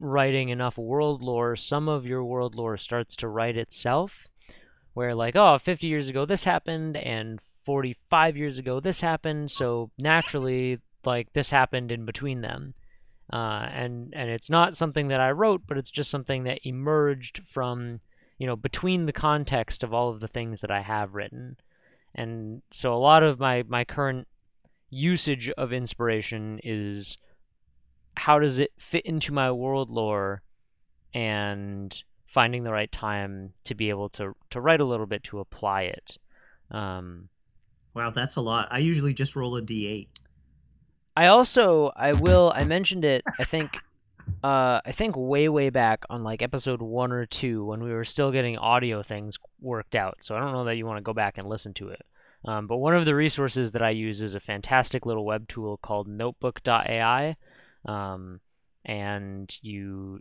[0.00, 4.12] writing enough world lore, some of your world lore starts to write itself.
[4.94, 9.90] Where, like, oh, 50 years ago this happened, and 45 years ago this happened, so
[9.96, 12.74] naturally, like, this happened in between them.
[13.32, 17.42] Uh, and and it's not something that I wrote, but it's just something that emerged
[17.52, 18.00] from,
[18.38, 21.56] you know, between the context of all of the things that I have written.
[22.12, 24.26] And so a lot of my, my current
[24.90, 27.18] usage of inspiration is
[28.20, 30.42] how does it fit into my world lore
[31.14, 35.40] and finding the right time to be able to, to write a little bit to
[35.40, 36.18] apply it.
[36.70, 37.30] Um,
[37.94, 38.68] Wow, that's a lot.
[38.70, 40.06] I usually just roll a d8.
[41.16, 43.70] I also I will I mentioned it I think
[44.44, 48.04] uh I think way way back on like episode 1 or 2 when we were
[48.04, 50.18] still getting audio things worked out.
[50.20, 52.02] So I don't know that you want to go back and listen to it.
[52.44, 55.78] Um, but one of the resources that I use is a fantastic little web tool
[55.78, 57.36] called notebook.ai.
[57.86, 58.40] Um,
[58.84, 60.20] and you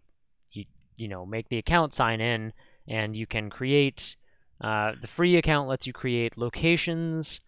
[0.52, 0.66] you
[0.98, 2.52] you know make the account sign in
[2.88, 4.16] and you can create
[4.62, 7.40] uh, the free account lets you create locations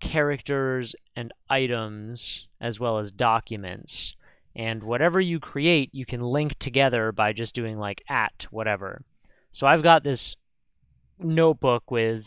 [0.00, 4.14] characters and items as well as documents.
[4.54, 9.02] And whatever you create, you can link together by just doing like at whatever.
[9.52, 10.36] So I've got this
[11.18, 12.24] notebook with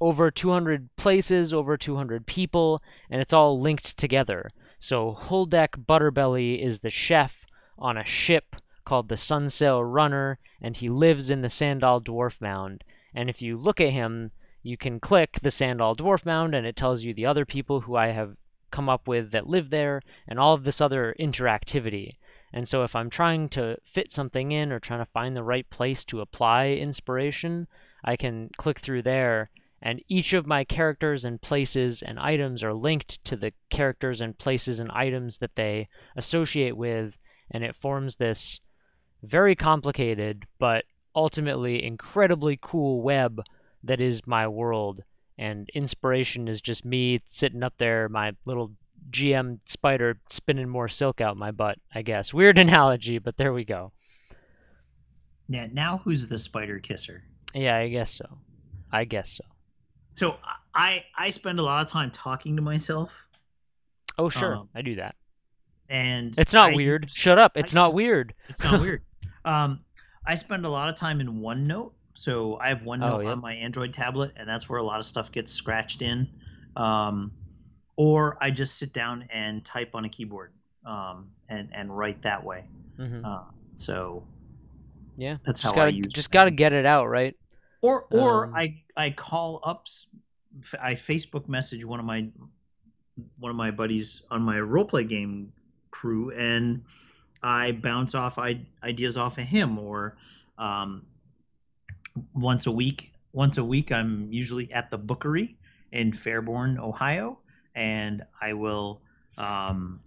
[0.00, 4.50] over 200 places, over 200 people, and it's all linked together.
[4.86, 7.46] So Huldek Butterbelly is the chef
[7.78, 8.54] on a ship
[8.84, 12.84] called the Sunsail Runner, and he lives in the Sandal Dwarf Mound.
[13.14, 14.32] And if you look at him,
[14.62, 17.96] you can click the Sandal Dwarf Mound, and it tells you the other people who
[17.96, 18.36] I have
[18.70, 22.18] come up with that live there, and all of this other interactivity.
[22.52, 25.70] And so if I'm trying to fit something in or trying to find the right
[25.70, 27.68] place to apply inspiration,
[28.04, 29.48] I can click through there
[29.84, 34.38] and each of my characters and places and items are linked to the characters and
[34.38, 37.14] places and items that they associate with,
[37.50, 38.60] and it forms this
[39.22, 43.42] very complicated but ultimately incredibly cool web
[43.82, 45.02] that is my world.
[45.36, 48.72] And inspiration is just me sitting up there, my little
[49.10, 52.32] GM spider spinning more silk out my butt, I guess.
[52.32, 53.92] Weird analogy, but there we go.
[55.46, 57.22] Yeah, now who's the spider kisser?
[57.52, 58.38] Yeah, I guess so.
[58.90, 59.44] I guess so.
[60.14, 60.36] So
[60.74, 63.12] I I spend a lot of time talking to myself.
[64.18, 65.16] Oh sure, um, I do that.
[65.88, 67.04] And it's not I weird.
[67.04, 67.52] Use, Shut up.
[67.56, 68.34] It's I not use, weird.
[68.48, 69.02] It's not weird.
[69.44, 69.84] Um,
[70.26, 71.92] I spend a lot of time in OneNote.
[72.14, 73.32] So I have OneNote Oh, yep.
[73.32, 76.26] on my Android tablet, and that's where a lot of stuff gets scratched in.
[76.76, 77.32] Um,
[77.96, 80.52] or I just sit down and type on a keyboard
[80.86, 82.64] um, and and write that way.
[82.96, 83.44] hmm Uh,
[83.74, 84.24] so
[85.16, 86.12] yeah, that's just how I gotta use.
[86.12, 87.34] just gotta get it out, right?
[87.84, 89.88] Or or Um, I I call up,
[90.80, 92.30] I Facebook message one of my
[93.38, 95.52] one of my buddies on my roleplay game
[95.90, 96.82] crew, and
[97.42, 99.78] I bounce off I- ideas off of him.
[99.78, 100.16] Or
[100.56, 101.04] um,
[102.34, 105.54] once a week, once a week, I'm usually at the Bookery
[105.92, 107.38] in Fairborn, Ohio,
[107.74, 109.02] and I will
[109.36, 110.00] um,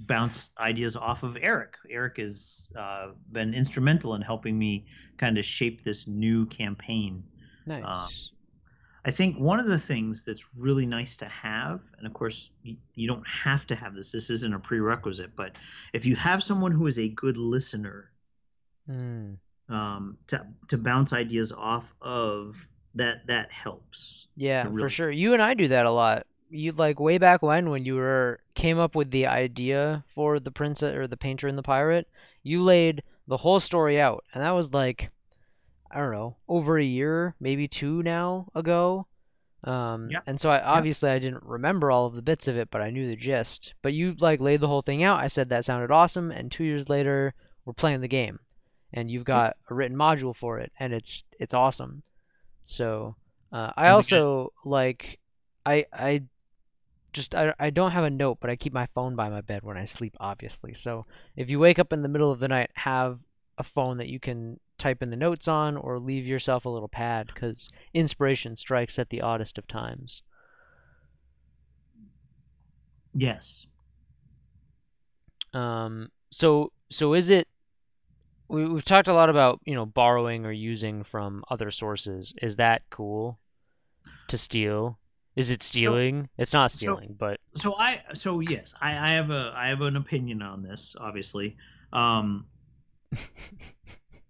[0.00, 1.74] bounce ideas off of Eric.
[1.90, 4.86] Eric has uh, been instrumental in helping me
[5.16, 7.24] kind of shape this new campaign.
[7.66, 7.84] Nice.
[7.84, 8.08] Um,
[9.04, 12.76] I think one of the things that's really nice to have, and of course, you,
[12.94, 15.56] you don't have to have this, this isn't a prerequisite, but
[15.92, 18.10] if you have someone who is a good listener
[18.86, 19.34] Hmm.
[19.68, 22.56] um, to, to bounce ideas off of,
[22.94, 24.26] that that helps.
[24.36, 25.10] Yeah, It for sure.
[25.10, 26.26] You and I do that a lot.
[26.50, 30.50] You like way back when when you were came up with the idea for the
[30.50, 32.08] princess or the painter and the pirate,
[32.42, 35.10] you laid the whole story out, and that was like
[35.90, 39.06] I don't know, over a year, maybe two now ago.
[39.64, 40.20] Um, Yeah.
[40.26, 42.90] and so I obviously I didn't remember all of the bits of it, but I
[42.90, 43.74] knew the gist.
[43.82, 45.20] But you like laid the whole thing out.
[45.20, 47.34] I said that sounded awesome, and two years later
[47.64, 48.38] we're playing the game,
[48.92, 52.02] and you've got a written module for it, and it's it's awesome.
[52.66, 53.16] So
[53.52, 55.18] uh, I also like
[55.66, 56.22] I I
[57.18, 59.62] just I, I don't have a note, but I keep my phone by my bed
[59.64, 60.72] when I sleep, obviously.
[60.72, 61.04] So
[61.36, 63.18] if you wake up in the middle of the night, have
[63.58, 66.88] a phone that you can type in the notes on, or leave yourself a little
[66.88, 70.22] pad, because inspiration strikes at the oddest of times.
[73.12, 73.66] Yes.
[75.52, 77.48] Um, so so is it?
[78.46, 82.32] We we've talked a lot about you know borrowing or using from other sources.
[82.40, 83.40] Is that cool?
[84.28, 84.98] To steal?
[85.38, 86.28] Is it stealing?
[86.38, 89.80] it's not so- stealing, but so I so yes, I, I have a I have
[89.82, 91.56] an opinion on this, obviously.
[91.92, 92.46] Um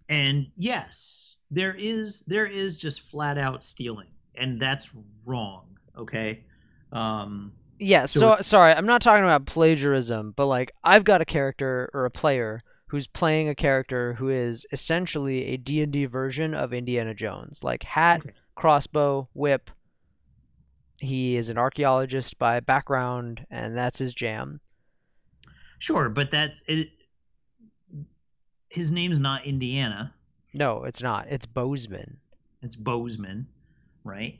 [0.09, 4.91] and yes, there is there is just flat out stealing, and that's
[5.27, 6.45] wrong, okay?
[6.93, 11.25] Um Yeah, So so sorry, I'm not talking about plagiarism, but like I've got a
[11.27, 16.73] character or a player who's playing a character who is essentially a D&D version of
[16.73, 17.61] Indiana Jones.
[17.63, 18.31] Like hat, Okay.
[18.55, 19.69] crossbow, whip.
[21.01, 24.61] He is an archaeologist by background and that's his jam.
[25.79, 26.91] sure, but that's it
[28.69, 30.15] his name's not Indiana,
[30.53, 31.27] No, it's not.
[31.29, 32.19] It's Bozeman.
[32.63, 33.47] it's Bozeman,
[34.05, 34.39] right?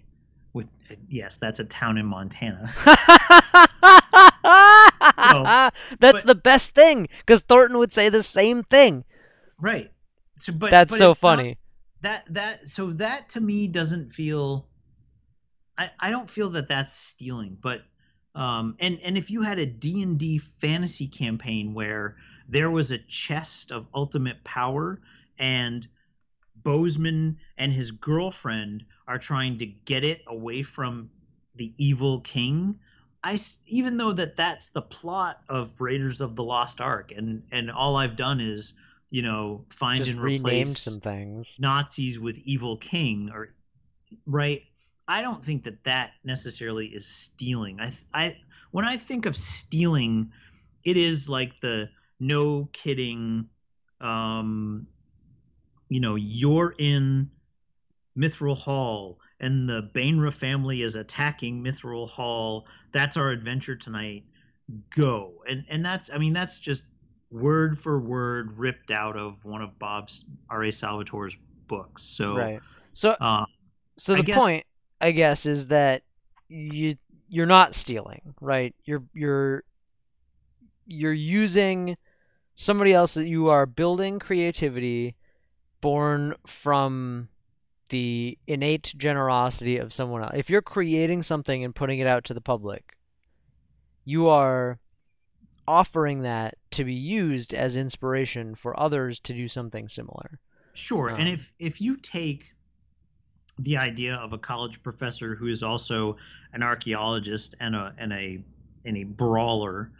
[0.53, 0.67] With
[1.09, 2.73] yes, that's a town in Montana.
[4.43, 9.05] That's but- the best thing cuz Thornton would say the same thing.
[9.59, 9.91] right.
[10.39, 11.59] So but That's but so it's not- funny.
[12.03, 14.69] that that so that to me doesn't feel
[15.79, 17.83] i i don't feel that that's stealing but
[18.35, 22.17] um and and if you had a d&d fantasy campaign where
[22.49, 25.01] there was a chest of ultimate power
[25.39, 25.89] and
[26.63, 31.09] bozeman and his girlfriend are trying to get it away from
[31.55, 32.79] the evil king
[33.25, 37.71] I even though that that's the plot of raiders of the lost ark and and
[37.71, 38.75] all i've done is
[39.11, 41.55] you know find Just and replace some things.
[41.59, 43.55] Nazis with evil king or
[44.27, 44.63] right
[45.09, 48.37] I don't think that that necessarily is stealing I I
[48.71, 50.31] when I think of stealing
[50.85, 51.89] it is like the
[52.21, 53.49] no kidding
[54.01, 54.87] um
[55.89, 57.31] you know you're in
[58.17, 62.67] Mithril Hall and the Baenre family is attacking Mithril Hall.
[62.93, 64.25] That's our adventure tonight.
[64.95, 65.35] Go.
[65.49, 66.85] And and that's I mean that's just
[67.31, 70.69] word for word ripped out of one of Bob's R.A.
[70.69, 71.37] Salvatore's
[71.69, 72.03] books.
[72.03, 72.61] So right.
[72.95, 73.47] So uh,
[73.97, 74.65] so the guess- point,
[75.01, 76.03] I guess, is that
[76.49, 76.97] you
[77.29, 78.75] you're not stealing, right?
[78.85, 79.65] You're you're
[80.87, 81.97] you're using
[82.57, 85.15] somebody else that you are building creativity
[85.81, 87.29] born from
[87.91, 90.33] the innate generosity of someone else.
[90.35, 92.97] If you're creating something and putting it out to the public,
[94.05, 94.79] you are
[95.67, 100.39] offering that to be used as inspiration for others to do something similar.
[100.73, 101.09] Sure.
[101.11, 102.53] and Um, if if you take
[103.61, 106.17] the idea of a college professor who is also
[106.53, 108.41] an archaeologist and a and a
[108.85, 109.91] and a brawler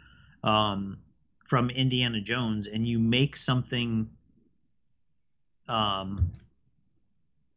[0.43, 0.97] um,
[1.45, 4.09] from Indiana Jones, and you make something
[5.67, 6.31] um,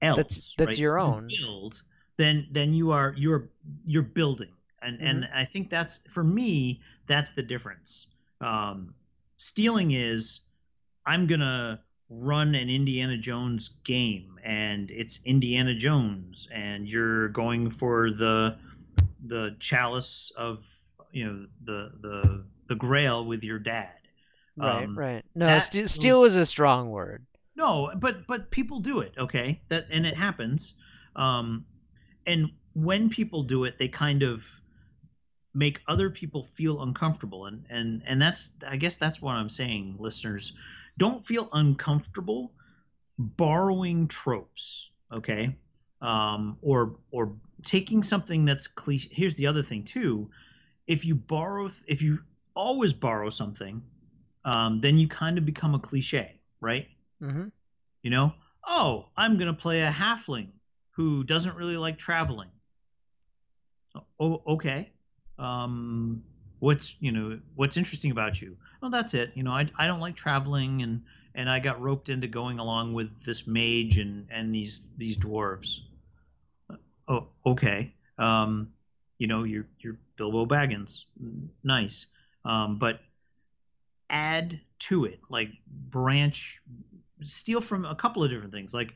[0.00, 0.78] else That's- that's right?
[0.78, 1.28] your You own.
[1.28, 1.82] build,
[2.16, 3.48] then then you are you're
[3.86, 5.36] you're building, and and Mm-hmm.
[5.38, 8.08] I think that's for me that's the difference.
[8.40, 8.94] Um,
[9.36, 10.40] stealing is
[11.06, 11.80] I'm gonna
[12.20, 18.56] run an Indiana Jones game, and it's Indiana Jones, and you're going for the
[19.26, 20.64] the chalice of
[21.12, 23.90] you know the the the Grail with your dad.
[24.56, 25.24] Right, Um, right.
[25.34, 27.24] No, that feels- steal is a strong word.
[27.56, 29.60] No, but but people do it, okay?
[29.68, 30.74] That and it happens.
[31.16, 31.64] Um,
[32.26, 34.44] and when people do it, they kind of
[35.54, 39.96] make other people feel uncomfortable, and and and that's I guess that's what I'm saying,
[39.98, 40.52] listeners.
[40.98, 42.52] Don't feel uncomfortable
[43.18, 45.56] borrowing tropes, okay?
[46.00, 47.32] Um, or or
[47.62, 49.08] taking something that's cliche.
[49.12, 50.30] Here's the other thing too:
[50.86, 52.20] if you borrow, if you
[52.54, 53.82] always borrow something,
[54.44, 56.88] um, then you kind of become a cliche, right?
[57.20, 57.48] hmm
[58.02, 58.34] You know,
[58.66, 60.52] oh, I'm going to play a halfling
[60.90, 62.50] who doesn't really like traveling.
[64.18, 64.92] Oh, okay.
[65.38, 66.22] Um,
[66.62, 68.56] what's you know what's interesting about you?
[68.80, 69.32] Well, that's it.
[69.34, 71.02] You know, I, I don't like traveling, and
[71.34, 75.80] and I got roped into going along with this mage and and these these dwarves.
[77.08, 77.92] Oh, okay.
[78.16, 78.68] Um,
[79.18, 81.04] you know, you're you're Bilbo Baggins.
[81.64, 82.06] Nice.
[82.44, 83.00] Um, but
[84.08, 85.50] add to it, like
[85.90, 86.60] branch
[87.22, 88.72] steal from a couple of different things.
[88.72, 88.94] Like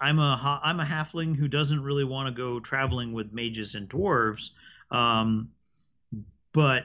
[0.00, 3.88] I'm a I'm a halfling who doesn't really want to go traveling with mages and
[3.88, 4.50] dwarves,
[4.92, 5.50] um,
[6.52, 6.84] but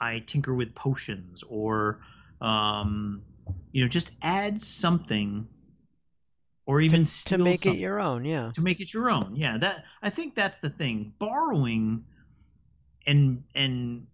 [0.00, 2.00] I, tinker with potions or
[2.40, 3.22] um,
[3.72, 5.46] you know just add something,
[6.66, 8.50] or even To, steal to make something it your own, yeah.
[8.54, 9.32] to make it your own.
[9.34, 11.14] Yeah, that I think that's the thing.
[11.18, 12.04] Borrowing
[13.06, 14.06] and and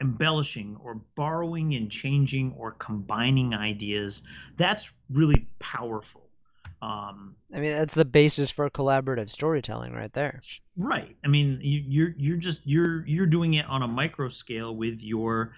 [0.00, 4.22] embellishing or borrowing and changing or combining ideas,
[4.56, 6.23] that's really powerful.
[6.82, 10.40] Um, I mean, that's the basis for collaborative storytelling right there.
[10.76, 11.16] right.
[11.24, 15.02] I mean, you, you're you're just you're you're doing it on a micro scale with
[15.02, 15.52] your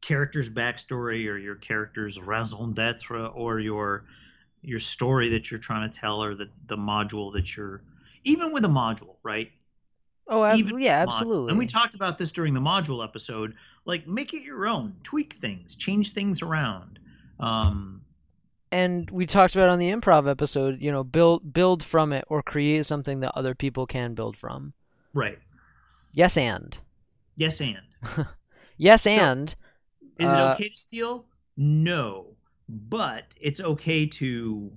[0.00, 4.04] character's backstory or your character's raison d'être or your
[4.62, 7.82] your story that you're trying to tell or the the module that you're
[8.24, 9.50] even with a module, right?
[10.28, 11.50] Oh, ab- yeah, absolutely.
[11.50, 13.54] And we talked about this during the module episode.
[13.86, 16.98] Like, make it your own, tweak things, change things around.
[17.40, 17.97] Um,
[18.72, 22.42] and we talked about on the improv episode, you know, build build from it or
[22.42, 24.74] create something that other people can build from.
[25.14, 25.38] right.
[26.12, 26.76] Yes, and
[27.36, 27.86] Yes, and
[28.78, 29.54] yes, and
[30.18, 31.26] is it Uh, okay to steal?
[31.56, 32.36] No,
[32.68, 34.72] but it's okay to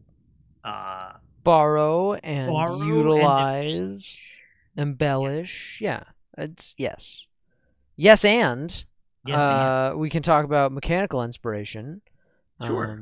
[0.63, 1.13] uh,
[1.43, 4.41] borrow and borrow and utilize, embellish.
[4.77, 5.77] embellish.
[5.81, 6.03] Yeah,
[6.37, 7.25] it's yes,
[7.97, 8.83] yes, and
[9.23, 12.01] Yes, uh, we can talk about mechanical inspiration.
[12.59, 13.01] Sure.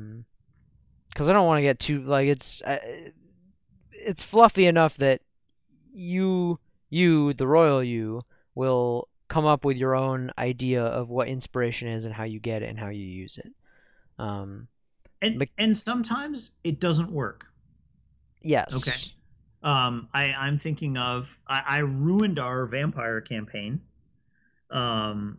[1.10, 2.78] Because I don't want to get too like it's uh,
[3.92, 5.20] it's fluffy enough that
[5.92, 6.58] you
[6.88, 8.22] you the royal you
[8.54, 12.62] will come up with your own idea of what inspiration is and how you get
[12.62, 13.52] it and how you use it.
[14.18, 14.68] Um,
[15.22, 17.46] and mech- and sometimes it doesn't work.
[18.42, 18.72] yes.
[18.74, 18.96] Okay.
[19.62, 23.80] Um, I, I'm thinking of I, I ruined our vampire campaign
[24.70, 25.38] um,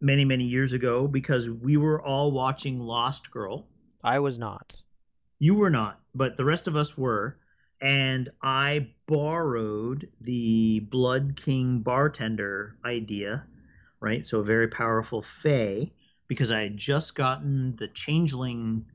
[0.00, 3.66] many many years ago because we were all watching Lost Girl.
[4.04, 4.76] I was not.
[5.38, 7.38] You were not, but the rest of us were,
[7.80, 13.44] and I borrowed the Blood King bartender idea,
[14.00, 14.24] right?
[14.24, 15.90] So a very powerful Fae,
[16.28, 18.86] because I had just gotten the Changeling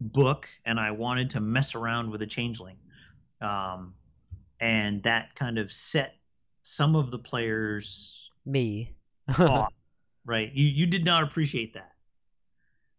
[0.00, 2.76] book and I wanted to mess around with a Changeling.
[3.40, 3.94] Um,
[4.60, 6.16] and that kind of set
[6.62, 8.94] some of the players Me.
[9.38, 9.72] off,
[10.24, 10.52] right?
[10.52, 11.91] You you did not appreciate that,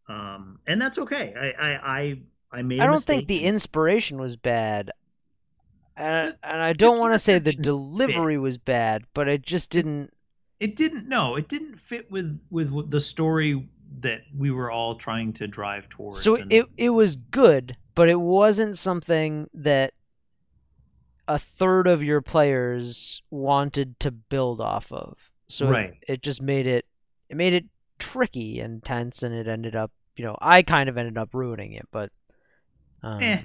[0.07, 1.33] um, and that's okay.
[1.37, 2.79] I I I, I made.
[2.79, 4.91] I don't think the inspiration was bad.
[5.95, 10.11] and, and I don't want to say the delivery was bad, but it just didn't.
[10.59, 11.07] It didn't.
[11.07, 15.87] No, it didn't fit with with the story that we were all trying to drive
[15.89, 16.23] towards.
[16.23, 19.93] So and- it it was good, but it wasn't something that
[21.27, 25.17] a third of your players wanted to build off of.
[25.47, 25.93] So it- Right.
[26.07, 26.85] it, just made it
[27.29, 27.65] it made it
[27.99, 31.73] tricky and tense, and it ended up you know I kind of ended up ruining
[31.73, 32.11] it, but
[33.01, 33.41] um, Eh.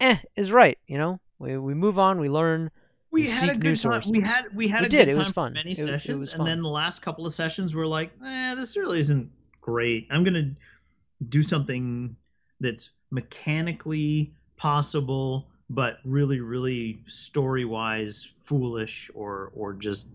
[0.00, 0.78] eh is right.
[0.86, 2.70] You know we we move on, we learn.
[3.10, 4.02] we you had a good time.
[4.08, 5.52] We had we had We a did, good it was time fun.
[5.54, 6.46] many It was- sessions, was and fun.
[6.46, 9.30] then the last couple of sessions were like, eh, this really isn't
[9.60, 10.06] great.
[10.10, 10.50] I'm gonna
[11.28, 12.16] do something
[12.60, 20.06] that's mechanically possible, but really, really story wise foolish or or just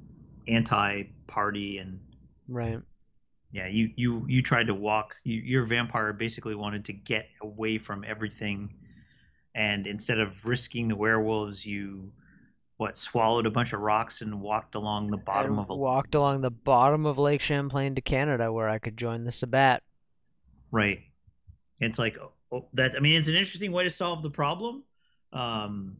[0.47, 1.99] anti party and
[2.47, 2.79] Right.
[3.51, 7.77] Yeah you you you tried to walk you, your vampire basically wanted to get away
[7.77, 8.73] from everything
[9.55, 12.11] and instead of risking the werewolves you
[12.77, 16.15] what swallowed a bunch of rocks and walked along the bottom I of a walked
[16.15, 19.83] along the bottom of Lake Champlain to Canada, where I could join the Sabbat.
[20.71, 20.99] right
[21.79, 22.17] it's like
[22.51, 24.83] oh, that i mean it's an interesting way to solve the problem
[25.33, 25.97] um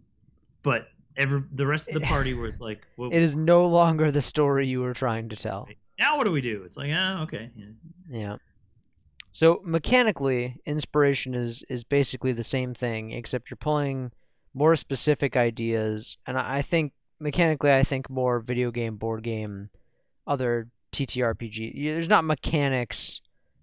[0.63, 0.87] but
[1.17, 4.67] every the rest of the party was like well, It is no longer the story
[4.67, 5.67] you were trying to tell.
[6.01, 7.65] Now what do we do it's like ah okay yeah.
[8.11, 8.35] Yeah.
[9.31, 14.11] So mechanically, inspiration is is basically the same thing, except you're pulling
[14.53, 19.69] more specific ideas, and I think mechanically, I think more video game, board game,
[20.27, 21.81] other TTRPG.
[21.81, 23.21] There's not mechanics,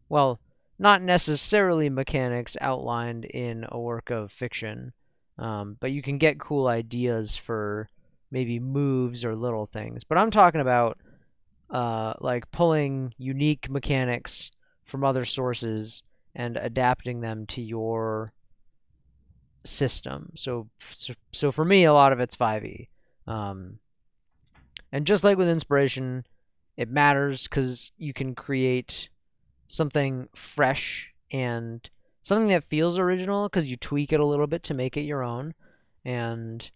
[0.09, 0.41] well,
[0.79, 4.95] not necessarily mechanics outlined in a work of fiction,
[5.37, 7.91] um, but you can get cool ideas for
[8.31, 10.05] maybe moves or little things.
[10.05, 10.97] But I'm talking about
[11.71, 14.51] uh, like pulling unique mechanics
[14.85, 16.03] from other sources
[16.35, 18.33] and adapting them to your
[19.65, 20.33] system.
[20.37, 22.89] So, so, so for me, a lot of it's 5e.
[23.27, 23.79] Um,
[24.93, 26.25] and just like with inspiration,
[26.77, 29.09] it matters because you can create
[29.69, 31.89] something fresh and
[32.23, 35.23] something that feels original because you tweak it a little bit to make it your
[35.23, 35.55] own.
[36.05, 36.69] And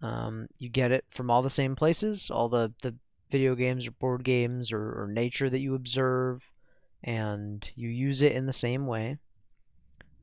[0.00, 2.94] um, you get it from all the same places, all the, the
[3.32, 6.42] video games or board games or, or nature that you observe,
[7.02, 9.16] and you use it in the same way.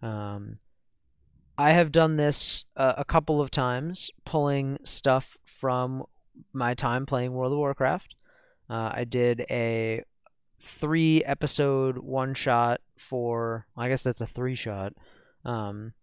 [0.01, 0.59] Um,
[1.57, 5.25] I have done this uh, a couple of times, pulling stuff
[5.59, 6.05] from
[6.53, 8.15] my time playing World of Warcraft.
[8.69, 10.03] Uh, I did a
[10.79, 12.79] three episode one shot
[13.09, 14.93] for, I guess that's a three shot,
[15.43, 15.93] um,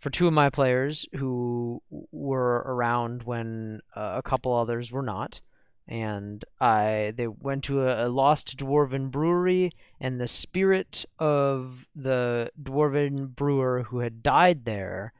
[0.00, 1.80] for two of my players who
[2.10, 5.40] were around when uh, a couple others were not
[5.88, 12.50] and I they went to a, a lost dwarven brewery, and the spirit of the
[12.62, 15.14] dwarven brewer who had died there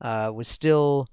[0.00, 1.08] uh, was still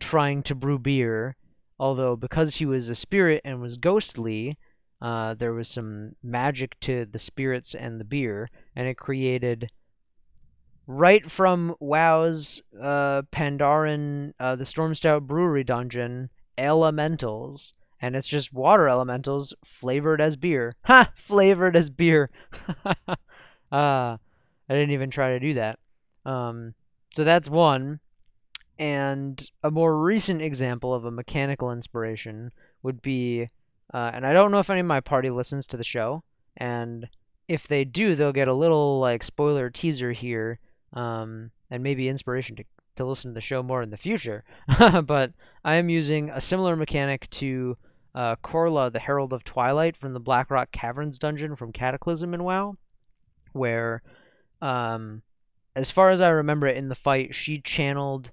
[0.00, 1.36] trying to brew beer.
[1.78, 4.58] Although because he was a spirit and was ghostly,
[5.00, 9.70] uh, there was some magic to the spirits and the beer, and it created
[10.86, 17.72] right from WoW's uh, Pandaren, uh, the Stormstout Brewery dungeon, elementals
[18.04, 20.76] and it's just water elementals flavored as beer.
[20.84, 21.10] Ha!
[21.26, 22.28] Flavored as beer.
[22.84, 22.92] uh,
[23.72, 24.18] I
[24.68, 25.78] didn't even try to do that.
[26.26, 26.74] Um,
[27.14, 28.00] so that's one.
[28.78, 32.52] And a more recent example of a mechanical inspiration
[32.82, 33.48] would be,
[33.94, 36.24] uh, and I don't know if any of my party listens to the show,
[36.58, 37.08] and
[37.48, 40.58] if they do, they'll get a little like spoiler teaser here,
[40.92, 42.64] um, and maybe inspiration to
[42.96, 44.44] to listen to the show more in the future.
[45.04, 45.32] but
[45.64, 47.76] I am using a similar mechanic to
[48.14, 52.76] uh, Corla, the Herald of Twilight from the Blackrock Caverns dungeon from Cataclysm in WoW,
[53.52, 54.02] where,
[54.62, 55.22] um,
[55.74, 58.30] as far as I remember it in the fight, she channeled,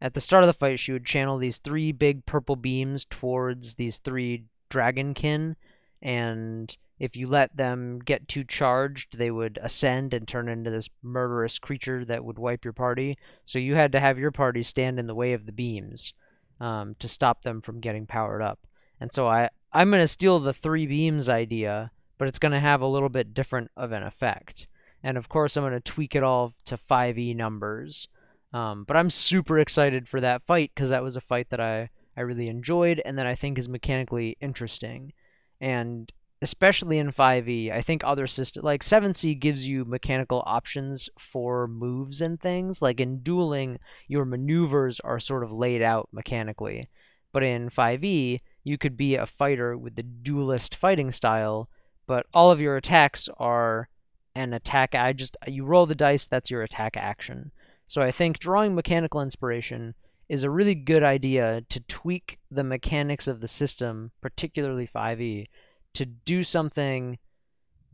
[0.00, 3.74] at the start of the fight, she would channel these three big purple beams towards
[3.74, 5.56] these three dragonkin,
[6.00, 10.88] and if you let them get too charged, they would ascend and turn into this
[11.02, 13.18] murderous creature that would wipe your party.
[13.44, 16.12] So you had to have your party stand in the way of the beams
[16.60, 18.60] um, to stop them from getting powered up.
[19.04, 22.58] And so I, I'm going to steal the three beams idea, but it's going to
[22.58, 24.66] have a little bit different of an effect.
[25.02, 28.08] And of course, I'm going to tweak it all to 5e numbers.
[28.54, 31.90] Um, but I'm super excited for that fight because that was a fight that I,
[32.16, 35.12] I really enjoyed and that I think is mechanically interesting.
[35.60, 41.10] And especially in 5e, I think other systems, like 7th Sea, gives you mechanical options
[41.30, 42.80] for moves and things.
[42.80, 46.88] Like in dueling, your maneuvers are sort of laid out mechanically.
[47.32, 51.68] But in 5e, you could be a fighter with the duelist fighting style,
[52.06, 53.88] but all of your attacks are
[54.34, 54.94] an attack.
[54.94, 56.26] I just you roll the dice.
[56.26, 57.52] That's your attack action.
[57.86, 59.94] So I think drawing mechanical inspiration
[60.28, 65.48] is a really good idea to tweak the mechanics of the system, particularly 5e,
[65.92, 67.18] to do something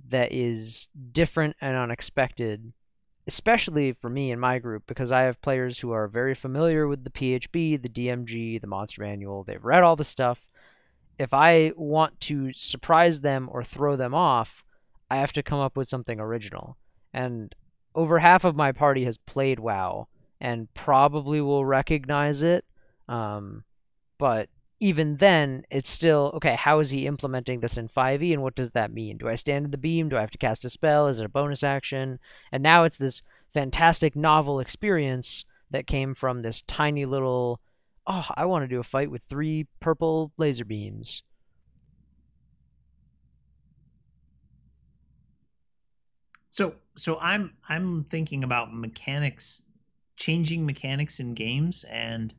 [0.08, 2.72] that is different and unexpected,
[3.26, 7.04] especially for me and my group, because I have players who are very familiar with
[7.04, 9.44] the PHB, the DMG, the Monster Manual.
[9.44, 10.38] They've read all the stuff.
[11.20, 14.64] If I want to surprise them or throw them off,
[15.10, 16.78] I have to come up with something original.
[17.12, 17.54] And
[17.94, 20.08] over half of my party has played WoW
[20.40, 22.64] and probably will recognize it.
[23.06, 23.64] Um,
[24.16, 24.48] but
[24.80, 26.54] even then, it's still okay.
[26.54, 29.18] How is he implementing this in 5e, and what does that mean?
[29.18, 30.08] Do I stand in the beam?
[30.08, 31.06] Do I have to cast a spell?
[31.06, 32.18] Is it a bonus action?
[32.50, 33.20] And now it's this
[33.52, 37.60] fantastic novel experience that came from this tiny little.
[38.06, 41.22] Oh, I want to do a fight with three purple laser beams.
[46.50, 49.62] So, so I'm I'm thinking about mechanics,
[50.16, 52.34] changing mechanics in games, and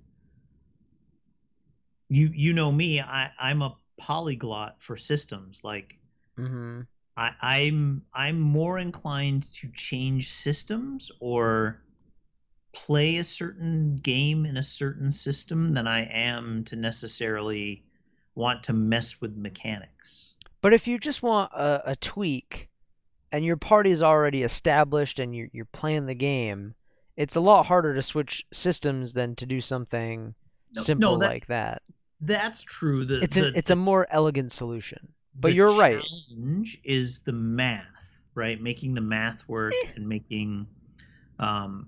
[2.11, 5.97] you you know me i i'm a polyglot for systems like
[6.37, 6.81] mm-hmm.
[7.15, 11.81] I, i'm i'm more inclined to change systems or
[12.73, 17.83] play a certain game in a certain system than i am to necessarily
[18.35, 22.69] want to mess with mechanics but if you just want a, a tweak
[23.31, 26.73] and your party is already established and you're, you're playing the game
[27.17, 30.33] it's a lot harder to switch systems than to do something
[30.73, 31.81] no, simple no, that, like that
[32.21, 33.03] that's true.
[33.03, 35.09] The, it's the, a, it's a more elegant solution.
[35.35, 36.01] But you're right.
[36.01, 37.85] Challenge is the math,
[38.35, 38.61] right?
[38.61, 39.89] Making the math work eh.
[39.95, 40.67] and making,
[41.39, 41.87] um,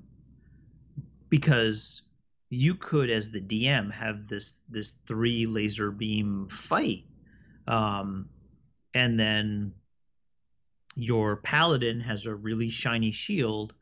[1.34, 2.04] because
[2.52, 7.06] you could, as the DM, have this this three laser beam fight,
[7.68, 8.30] um,
[8.94, 9.74] and then
[10.96, 13.74] your paladin has a really shiny shield,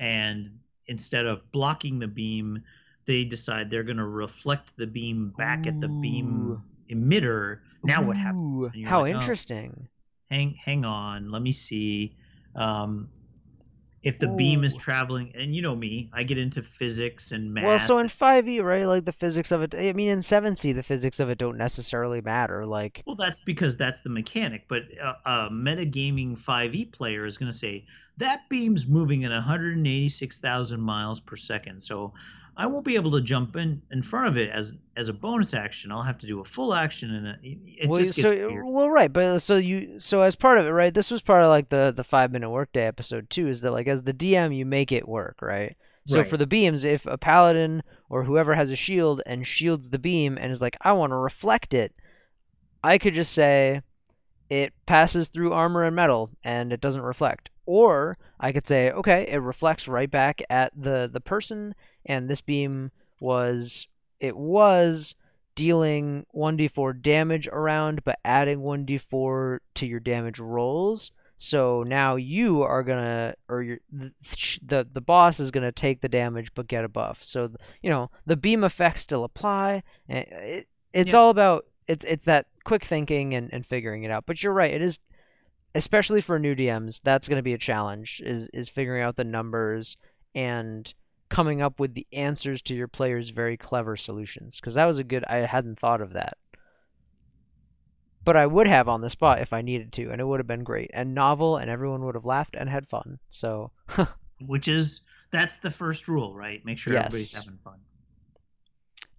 [0.00, 0.50] and
[0.88, 2.60] instead of blocking the beam,
[3.04, 5.68] they decide they're going to reflect the beam back Ooh.
[5.68, 7.60] at the beam emitter.
[7.84, 8.66] Now Ooh, what happens?
[8.84, 9.72] How like, interesting.
[9.80, 9.88] Oh,
[10.28, 12.16] hang hang on, let me see.
[12.56, 13.08] Um,
[14.06, 14.36] if the Ooh.
[14.36, 17.64] beam is traveling, and you know me, I get into physics and math.
[17.64, 20.72] Well, so in 5e, right, like the physics of it, I mean, in 7th Sea,
[20.72, 22.64] the physics of it don't necessarily matter.
[22.64, 24.66] Like, well, that's because that's the mechanic.
[24.68, 27.84] But a, a metagaming 5e player is going to say
[28.18, 31.82] that beam's moving at 186,000 miles per second.
[31.82, 32.14] So
[32.58, 35.52] I won't be able to jump in in front of it as as a bonus
[35.52, 35.92] action.
[35.92, 38.34] I'll have to do a full action, and uh, it, it well, just gets so,
[38.34, 38.64] weird.
[38.66, 40.94] Well, right, but uh, so you so as part of it, right?
[40.94, 43.48] This was part of like the the five minute workday episode too.
[43.48, 45.76] Is that like as the DM you make it work, right?
[46.06, 46.30] So right.
[46.30, 50.38] for the beams, if a paladin or whoever has a shield and shields the beam
[50.40, 51.92] and is like, I want to reflect it,
[52.82, 53.82] I could just say
[54.48, 57.50] it passes through armor and metal and it doesn't reflect.
[57.66, 61.74] Or I could say, okay, it reflects right back at the the person
[62.06, 62.90] and this beam
[63.20, 63.86] was
[64.20, 65.14] it was
[65.54, 71.10] dealing 1d4 damage around but adding 1d4 to your damage rolls.
[71.38, 76.52] So now you are gonna or your the the boss is gonna take the damage
[76.54, 77.18] but get a buff.
[77.22, 77.50] So
[77.82, 81.16] you know the beam effects still apply uh, it, it's yeah.
[81.16, 84.24] all about it's it's that quick thinking and, and figuring it out.
[84.26, 84.98] But you're right it is
[85.74, 89.24] especially for new dms that's going to be a challenge is is figuring out the
[89.24, 89.98] numbers
[90.34, 90.94] and
[91.28, 94.56] coming up with the answers to your players' very clever solutions.
[94.56, 95.24] Because that was a good.
[95.24, 96.36] I hadn't thought of that.
[98.24, 100.48] But I would have on the spot if I needed to, and it would have
[100.48, 103.18] been great and novel, and everyone would have laughed and had fun.
[103.30, 103.70] So,
[104.40, 106.64] which is that's the first rule, right?
[106.64, 107.06] Make sure yes.
[107.06, 107.78] everybody's having fun.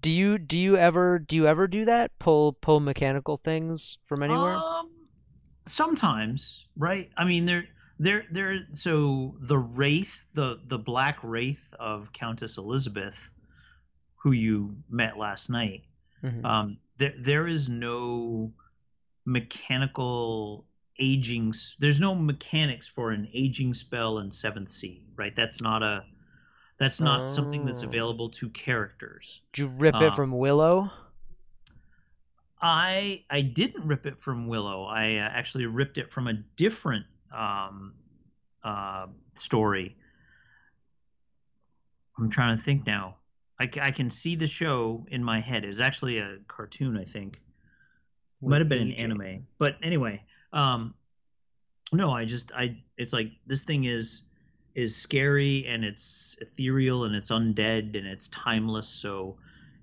[0.02, 2.12] Do you do you ever do you ever do that?
[2.20, 4.56] Pull pull mechanical things from anywhere?
[4.56, 4.92] Um,
[5.66, 7.10] sometimes, right?
[7.18, 7.66] I mean, there
[8.00, 8.60] there, there.
[8.74, 13.20] So the wraith, the the black wraith of Countess Elizabeth,
[14.16, 15.84] who you met last night.
[16.24, 16.46] Mm-hmm.
[16.46, 18.52] Um, there, there is no
[19.26, 20.66] mechanical
[21.00, 21.54] aging.
[21.80, 25.36] There's no mechanics for an aging spell in Seventh Sea, right?
[25.36, 26.04] That's not a.
[26.80, 27.28] That's not oh.
[27.28, 27.88] something that's oh.
[27.88, 29.42] available to characters.
[29.54, 30.92] Did you rip um, it from Willow?
[32.62, 34.86] I I didn't rip it from Willow.
[34.86, 37.94] I uh, actually ripped it from a different um,
[38.64, 39.96] uh, story.
[42.18, 43.16] I'm trying to think now.
[43.60, 45.64] I, I can see the show in my head.
[45.64, 47.42] It was actually a cartoon, I think.
[48.42, 50.24] Might have been an anime, but anyway.
[50.54, 50.94] Um,
[51.92, 52.78] no, I just I.
[52.98, 54.24] It's like this thing is
[54.76, 58.88] is scary and it's ethereal and it's undead and it's timeless.
[58.88, 59.38] So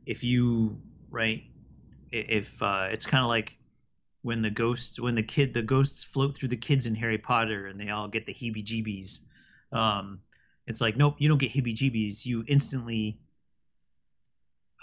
[0.07, 0.79] if you
[1.11, 1.43] right,
[2.13, 3.57] if uh, it's kind of like
[4.25, 7.67] when the ghosts when the kid the ghosts float through the kids in Harry Potter
[7.67, 9.21] and they all get the heebie-jeebies.
[9.71, 10.23] Um,
[10.67, 12.25] it's like nope, you don't get heebie-jeebies.
[12.25, 13.21] You instantly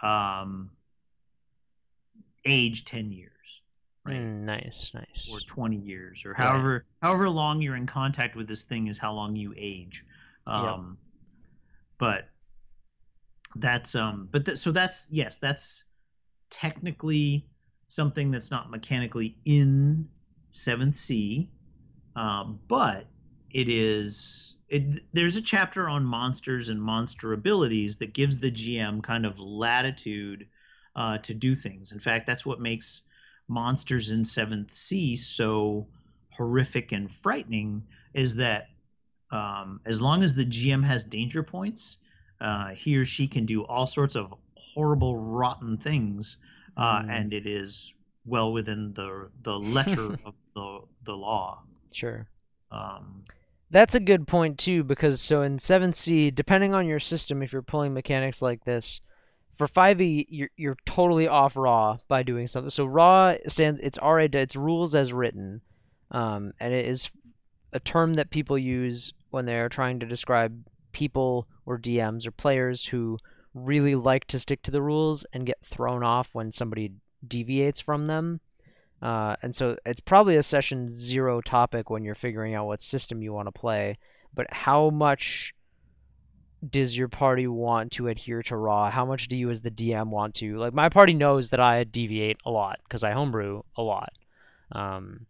[0.04, 0.72] um,
[2.46, 3.62] age 10 years
[4.06, 5.28] right Mm, nice, nice.
[5.28, 9.14] or 20 years or however however long you're in contact with this thing is how
[9.14, 10.06] long you age
[10.48, 10.98] um
[11.98, 12.30] but
[13.56, 15.84] that's um but th- so that's yes that's
[16.50, 17.51] technically
[17.92, 20.08] something that's not mechanically in
[20.54, 21.50] 7th sea
[22.16, 23.06] um, but
[23.52, 29.04] it is it, there's a chapter on monsters and monster abilities that gives the gm
[29.04, 30.48] kind of latitude
[30.96, 31.92] uh, to do things.
[31.92, 33.02] In fact that's what makes
[33.50, 35.86] monsters in seventh sea so
[36.30, 37.84] horrific and frightening
[38.14, 38.70] is that
[39.32, 41.98] um, as long as the gm has danger points
[42.40, 46.38] uh, he or she can do all sorts of horrible rotten things
[46.78, 47.10] uh, Mm.
[47.10, 47.94] and it is
[48.26, 52.28] well within the the letter of the the law Sure.
[52.72, 53.24] um,
[53.70, 57.52] That's a good point too, because so in 7th Sea, depending on your system, if
[57.54, 59.02] you're pulling mechanics like this,
[59.58, 62.70] for 5e, you're you're totally off raw by doing something.
[62.72, 65.62] So raw stands it's RA it's rules as written,
[66.12, 67.10] um, and it is
[67.74, 72.86] a term that people use when they're trying to describe people or DMs or players
[72.86, 73.18] who
[73.54, 76.94] really like to stick to the rules and get thrown off when somebody
[77.28, 78.40] deviates from them.
[79.02, 83.22] Uh, and so it's probably a session zero topic when you're figuring out what system
[83.22, 83.98] you want to play.
[84.34, 85.54] But how much
[86.70, 88.92] does your party want to adhere to raw?
[88.92, 90.58] How much do you, as the DM, want to?
[90.58, 94.14] Like my party knows that I deviate a lot because I homebrew a lot.
[94.72, 95.26] Um,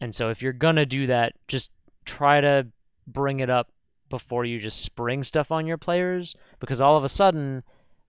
[0.00, 1.70] and so if you're gonna do that, just
[2.04, 2.66] try to
[3.06, 3.68] bring it up
[4.08, 7.62] before you just spring stuff on your players because all of a sudden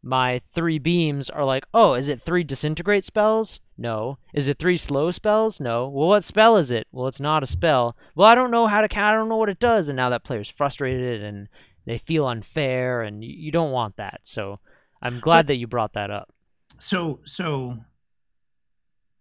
[0.03, 3.59] my three beams are like, oh, is it three disintegrate spells?
[3.77, 4.17] No.
[4.33, 5.59] Is it three slow spells?
[5.59, 5.87] No.
[5.89, 6.87] Well, what spell is it?
[6.91, 7.95] Well, it's not a spell.
[8.15, 9.13] Well, I don't know how to count.
[9.13, 9.89] I don't know what it does.
[9.89, 11.47] And now that player's frustrated and
[11.85, 14.21] they feel unfair, and you, you don't want that.
[14.23, 14.59] So
[15.01, 16.33] I'm glad But- that you brought that up.
[16.79, 17.77] so so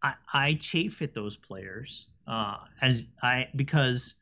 [0.02, 4.14] I, I chafe at those players uh, as I because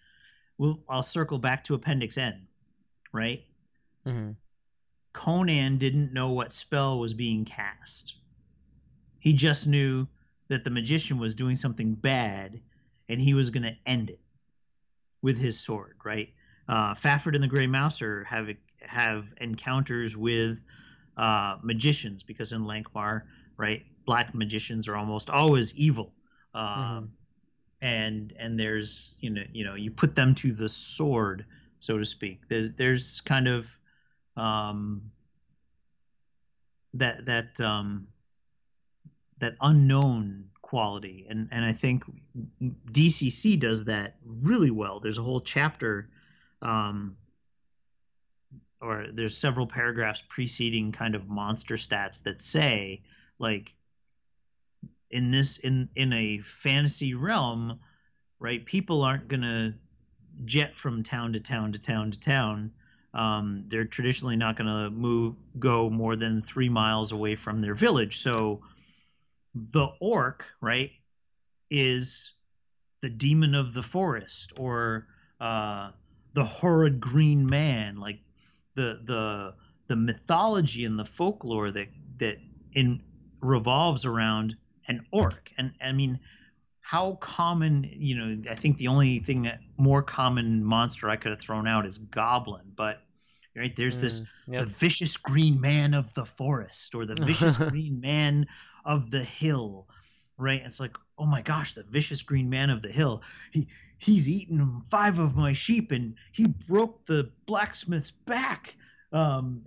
[0.59, 2.47] we'll, I'll circle back to Appendix N,
[3.13, 3.45] right?
[4.05, 4.33] hmm
[5.13, 8.15] Conan didn't know what spell was being cast.
[9.21, 10.07] He just knew
[10.49, 12.61] that the magician was doing something bad
[13.09, 14.21] and he was going to end it
[15.23, 16.33] with his sword, right?
[16.69, 18.49] Uh, Fafhrd and the Grey Mouser have
[18.83, 20.63] have encounters with
[21.17, 23.23] uh, magicians because in Lankhmar,
[23.57, 26.13] right, black magicians are almost always evil.
[26.55, 27.09] Um, Mhm.
[27.85, 31.45] And and there's you know you know you put them to the sword,
[31.81, 32.49] so to speak.
[32.49, 33.69] There's there's kind of
[34.39, 35.03] um,
[36.95, 38.09] that that um,
[39.39, 42.05] that unknown quality, and and I think
[42.91, 44.99] DCC does that really well.
[44.99, 46.09] There's a whole chapter,
[46.63, 47.19] um,
[48.81, 53.03] or there's several paragraphs preceding kind of monster stats that say
[53.39, 53.74] like
[55.15, 57.79] in this in in a fantasy realm,
[58.41, 58.65] right?
[58.67, 59.75] People aren't gonna
[60.45, 62.73] jet from town to town to town to town
[63.15, 67.75] um, they're traditionally not going to move go more than three miles away from their
[67.75, 68.61] village so
[69.55, 70.91] the orc right
[71.71, 72.33] is
[73.01, 75.07] the demon of the forest or
[75.41, 75.91] uh,
[76.33, 78.19] the horrid green man like
[78.75, 79.55] the the
[79.87, 81.87] the mythology and the folklore that
[82.19, 82.39] that
[82.73, 83.01] in
[83.41, 84.57] revolves around
[84.89, 85.51] an orc.
[85.59, 86.21] And i mean
[86.81, 91.31] how common you know i think the only thing that more common monster i could
[91.31, 93.03] have thrown out is goblin but
[93.57, 98.01] right there's this Mm, the vicious green man of the forest or the vicious green
[98.01, 98.47] man
[98.85, 99.89] of the hill
[100.37, 100.63] right?
[100.65, 103.23] It's like oh my gosh the vicious green man of the hill.
[103.53, 108.75] He he's eaten five of my sheep and he broke the blacksmith's back.
[109.13, 109.65] Um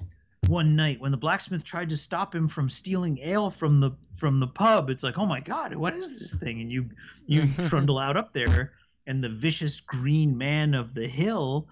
[0.47, 4.39] one night when the blacksmith tried to stop him from stealing ale from the from
[4.39, 4.89] the pub.
[4.89, 6.61] It's like oh my god what is this thing?
[6.61, 6.89] And you
[7.25, 8.73] you trundle out up there
[9.05, 11.67] and the vicious green man of the hill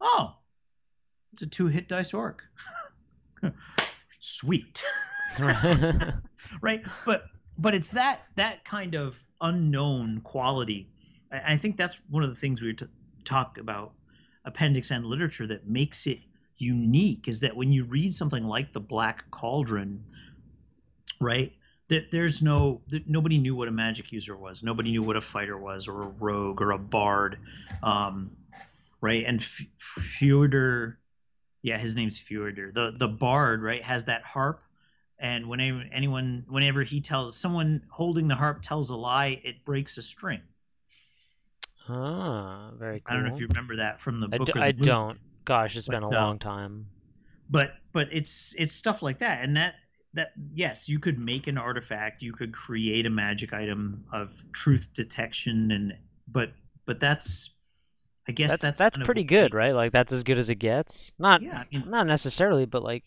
[0.00, 0.34] oh
[1.32, 2.42] it's a two hit dice orc.
[4.20, 4.84] Sweet.
[6.60, 6.82] Right?
[7.04, 7.24] But
[7.58, 10.88] but it's that that kind of unknown quality.
[11.30, 12.86] I, I think that's one of the things we t-
[13.24, 13.92] talk about
[14.44, 16.20] appendix N literature that makes it
[16.58, 20.04] unique is that when you read something like the black cauldron
[21.20, 21.52] right
[21.88, 24.62] that there's no that nobody knew what a magic user was.
[24.62, 27.38] Nobody knew what a fighter was or a rogue or a bard
[27.82, 28.30] um,
[29.00, 29.24] right?
[29.24, 29.62] And F-
[29.98, 30.96] Fflewddur
[31.62, 32.74] yeah his name's Fflewddur.
[32.74, 34.62] The the bard right has that harp
[35.18, 39.96] and whenever anyone whenever he tells someone holding the harp tells a lie it breaks
[39.96, 40.40] a string.
[41.88, 43.06] Ah, very cool.
[43.06, 45.18] i don't know if you remember that from the book d- or the I don't.
[45.48, 46.86] Gosh, it's been a uh, long time.
[47.50, 49.74] but but it's it's stuff like that and that
[50.14, 54.90] that yes, you could make an artifact, you could create a magic item of truth
[54.94, 55.96] detection, and
[56.28, 56.52] but
[56.86, 57.50] but that's
[58.28, 59.72] I guess That's that's that's kind of pretty good, right?
[59.72, 61.12] Like that's as good as it gets.
[61.18, 63.04] Not yeah, I mean, not necessarily, but like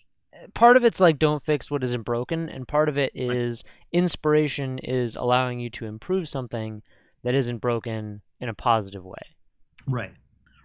[0.54, 3.72] part of it's like don't fix what isn't broken, and part of it is Right.
[4.04, 6.82] inspiration is allowing you to improve something
[7.24, 9.36] that isn't broken in a positive way.
[9.88, 10.14] right,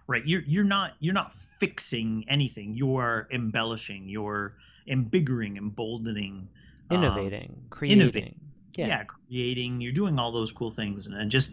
[0.07, 0.25] right.
[0.25, 2.73] You're you're not you're not fixing anything.
[2.75, 4.07] You're embellishing.
[4.09, 4.55] You're
[4.89, 6.47] embiggering, emboldening,
[6.89, 8.01] um, Innovating, creating.
[8.01, 8.37] innovate-
[8.75, 8.87] Yeah.
[8.87, 9.03] yeah.
[9.03, 11.51] creating you're doing all those cool things and, and just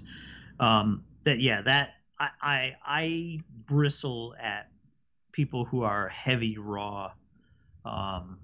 [0.61, 4.69] um that yeah that I, I i bristle at
[5.33, 7.11] people who are heavy raw
[7.85, 8.39] um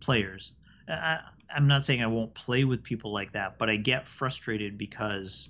[0.00, 0.52] players
[0.88, 1.20] I,
[1.54, 5.48] i'm not saying i won't play with people like that but i get frustrated because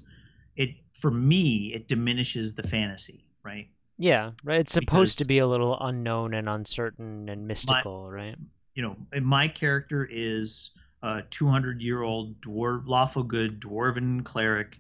[0.57, 4.61] it for me it diminishes the fantasy right Yeah, right.
[4.61, 8.37] It's supposed to be a little unknown and uncertain and mystical, right?
[8.75, 10.71] you know, my character is
[11.03, 14.79] a 200 year old dwarf, lawful good dwarven cleric.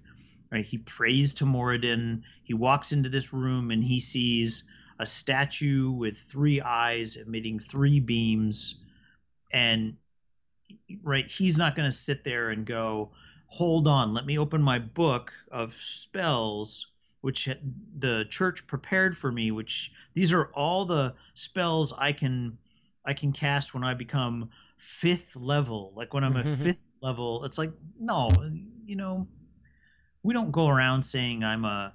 [0.50, 0.64] Right?
[0.64, 2.22] He prays to Moradin.
[2.44, 4.64] He walks into this room and he sees
[5.00, 8.76] a statue with three eyes emitting three beams.
[9.52, 9.96] And,
[11.02, 13.10] right, he's not going to sit there and go,
[13.46, 16.86] hold on, let me open my book of spells,
[17.24, 17.48] which
[18.00, 22.58] the church prepared for me, which these are all the spells I can
[23.06, 25.94] I can cast when I become fifth level.
[25.96, 28.28] Like when I'm a fifth level, it's like no,
[28.84, 29.26] you know,
[30.22, 31.94] we don't go around saying I'm a,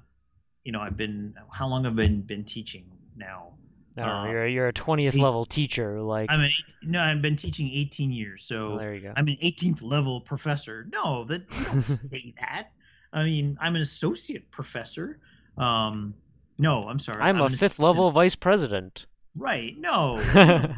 [0.64, 2.86] you know, I've been how long have I been been teaching
[3.16, 3.54] now?
[3.98, 6.50] I Uh, you're you're a twentieth level teacher, like I'm an
[6.82, 9.14] no, I've been teaching 18 years, so well, there you go.
[9.16, 10.88] I'm an 18th level professor.
[10.92, 12.72] No, that you don't say that.
[13.12, 15.20] I mean, I'm an associate professor.
[15.58, 16.14] Um,
[16.58, 17.22] no, I'm sorry.
[17.22, 19.06] I'm a fifth assistant- level vice president.
[19.36, 19.78] Right?
[19.78, 20.22] No,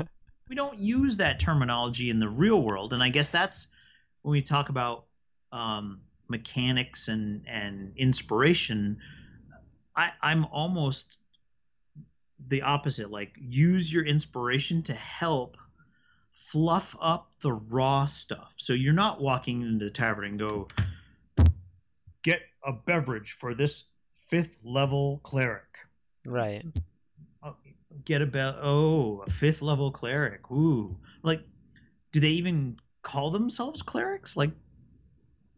[0.51, 3.69] we don't use that terminology in the real world and i guess that's
[4.21, 5.05] when we talk about
[5.53, 8.97] um, mechanics and and inspiration
[9.95, 11.19] i i'm almost
[12.49, 15.55] the opposite like use your inspiration to help
[16.33, 20.67] fluff up the raw stuff so you're not walking into the tavern and go
[22.65, 23.85] a beverage for this
[24.27, 25.65] fifth level cleric
[26.25, 26.63] right.
[27.43, 27.55] Oh,
[28.05, 28.55] get a bell.
[28.61, 30.49] Oh, a fifth level cleric.
[30.51, 31.41] Ooh, like,
[32.11, 34.38] do they even call themselves clerics?
[34.38, 34.51] Like,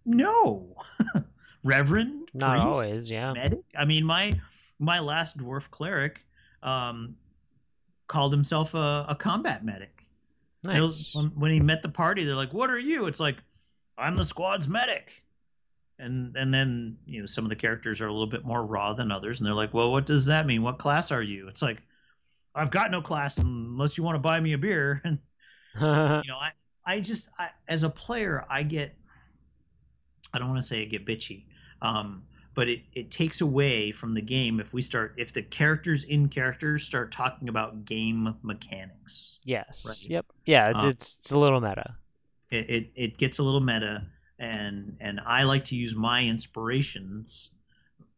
[0.05, 0.75] no,
[1.63, 3.33] reverend, Not priest, always, yeah.
[3.33, 3.63] medic.
[3.77, 4.33] I mean, my
[4.79, 6.25] my last dwarf cleric
[6.61, 7.15] um,
[8.07, 10.05] called himself a, a combat medic.
[10.63, 11.15] It was- Nice.
[11.15, 13.35] when, when he met the party, they're like, "What are you?" It's like,
[13.97, 15.23] "I'm the squad's medic."
[15.99, 18.93] And and then you know some of the characters are a little bit more raw
[18.93, 20.63] than others, and they're like, "Well, what does that mean?
[20.63, 21.81] What class are you?" It's like,
[22.55, 25.19] "I've got no class unless you want to buy me a beer." And
[26.21, 26.51] you know, I
[26.85, 28.95] I just I, as a player, I get
[30.33, 31.45] I don't want to say I get bitchy,
[31.81, 32.23] um,
[32.55, 36.27] but it it takes away from the game if we start if the characters in
[36.29, 39.39] characters start talking about game mechanics.
[39.43, 39.85] yes.
[39.85, 39.97] Right.
[40.09, 40.25] Yep.
[40.45, 41.95] Yeah, it's, Um, it's it's a little meta.
[42.49, 44.05] it, it, it gets a little meta
[44.39, 47.49] and and I like to use my inspirations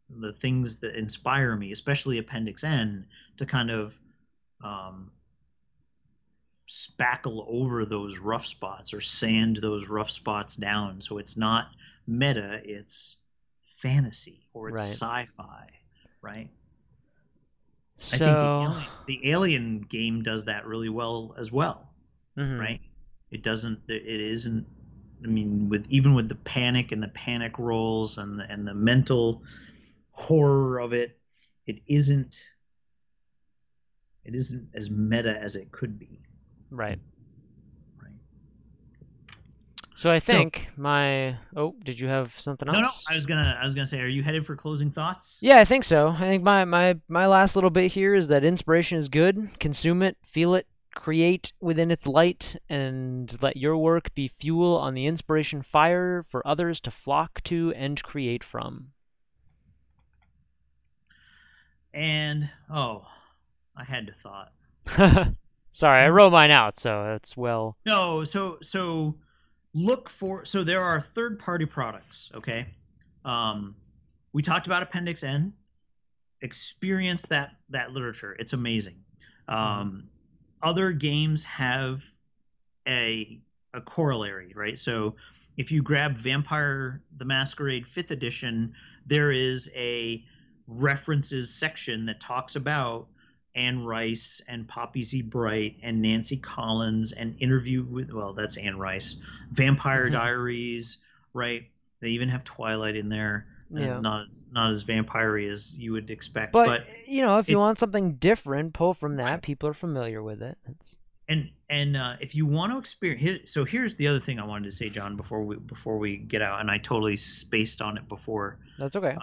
[0.09, 3.99] the things that inspire me especially appendix N to kind of
[4.63, 5.11] um,
[6.67, 11.67] spackle over those rough spots or sand those rough spots down so it's not
[12.07, 13.17] meta it's
[13.77, 14.89] fantasy or it's Right.
[14.89, 15.67] sci-fi
[16.21, 16.49] right
[18.03, 21.89] So, I think the alien, the alien game does that really well as well
[22.37, 22.59] mhm.
[22.59, 22.81] right?
[23.31, 23.79] It doesn't.
[23.89, 24.67] It isn't.
[25.23, 28.73] I mean, with even with the panic and the panic rolls and the, and the
[28.73, 29.43] mental
[30.11, 31.17] horror of it,
[31.67, 32.43] it isn't.
[34.23, 36.19] It isn't as meta as it could be.
[36.71, 36.97] Right.
[38.01, 38.11] Right.
[39.95, 42.75] So I So- think my oh, did you have something else?
[42.75, 42.89] No, no.
[43.09, 43.57] I was gonna.
[43.59, 45.37] I was gonna say, are you headed for closing thoughts?
[45.41, 46.09] Yeah, I think so.
[46.09, 49.59] I think my, my, my last little bit here is that inspiration is good.
[49.59, 50.65] Consume it, feel it,
[50.95, 56.45] create within its light, and let your work be fuel on the inspiration fire for
[56.47, 58.87] others to flock to and create from.
[61.93, 63.05] And oh,
[63.75, 64.51] I had to thought.
[65.71, 67.77] Sorry, I wrote mine out, so it's well.
[67.85, 69.15] No, so so
[69.73, 72.67] look for so there are third party products, okay?
[73.23, 73.75] Um
[74.33, 75.53] we talked about Appendix N.
[76.41, 78.35] Experience that that literature.
[78.39, 78.95] It's amazing.
[79.47, 80.09] Um
[80.65, 82.01] other games have
[82.87, 83.39] a
[83.73, 84.79] a corollary, right?
[84.79, 85.15] So
[85.57, 88.73] if you grab Vampire the Masquerade 5th edition,
[89.05, 90.23] there is a
[90.67, 93.07] references section that talks about
[93.53, 95.21] Anne Rice and Poppy Z.
[95.23, 99.17] Brite and Nancy Collins and Interview with well, that's Anne Rice,
[99.51, 100.13] Vampire Mhm.
[100.13, 100.97] Diaries,
[101.33, 101.69] right?
[101.99, 103.45] They even have Twilight in there.
[103.75, 103.99] Uh, Yeah.
[103.99, 107.77] Not not as vampire as you would expect, But, but you know, if you want
[107.77, 109.41] something different, pull from that.
[109.41, 110.57] People are familiar with it.
[110.67, 110.95] It's,
[111.27, 114.45] and and uh, if you want to experience here, so here's the other thing I
[114.45, 117.97] wanted to say, John, before we before we get out, and I totally spaced on
[117.97, 118.59] it before.
[118.79, 119.17] that's okay.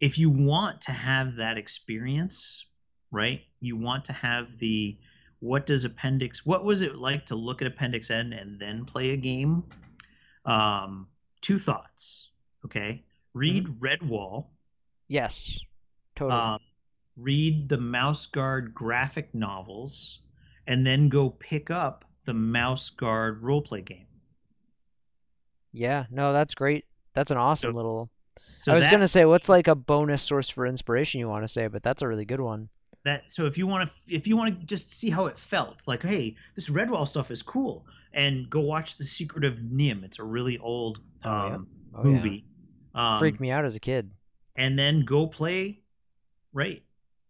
[0.00, 2.66] If you want to have that experience,
[3.10, 3.42] right?
[3.60, 4.98] You want to have the
[5.38, 6.44] what does Appendix?
[6.44, 9.64] What was it like to look at Appendix N and then play a game?
[10.44, 11.06] Um,
[11.40, 12.28] two thoughts.
[12.64, 13.04] Okay,
[13.34, 14.46] read Redwall.
[15.08, 15.58] Yes,
[16.16, 16.40] totally.
[16.40, 16.58] um,
[17.16, 20.20] read the Mouse Guard graphic novels,
[20.66, 24.06] and then go pick up the Mouse Guard roleplay game.
[25.72, 26.84] yeah, no, that's great.
[27.14, 28.10] That's an awesome so- little.
[28.38, 31.44] So I was that, gonna say, what's like a bonus source for inspiration you want
[31.44, 32.68] to say, but that's a really good one.
[33.04, 35.82] that so if you want to if you want to just see how it felt,
[35.86, 37.84] like hey, this Redwall stuff is cool,
[38.14, 40.04] and go watch The Secret of NIMH.
[40.04, 41.54] It's a really old Oh, yeah.
[41.56, 42.22] um, Oh, yeah.
[42.94, 44.10] Um, Freaked me out as a kid.
[44.56, 45.80] and then go play
[46.52, 46.82] right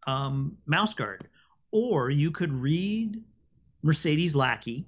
[0.06, 1.28] um, mouse guard.
[1.72, 3.22] Or you could read
[3.82, 4.86] mercedes lackey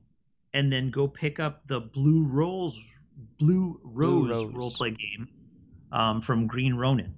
[0.54, 2.78] and then go pick up the blue rose
[3.38, 4.52] blue rose, Rose.
[4.52, 5.28] roleplay game
[5.92, 7.14] um, from green ronin.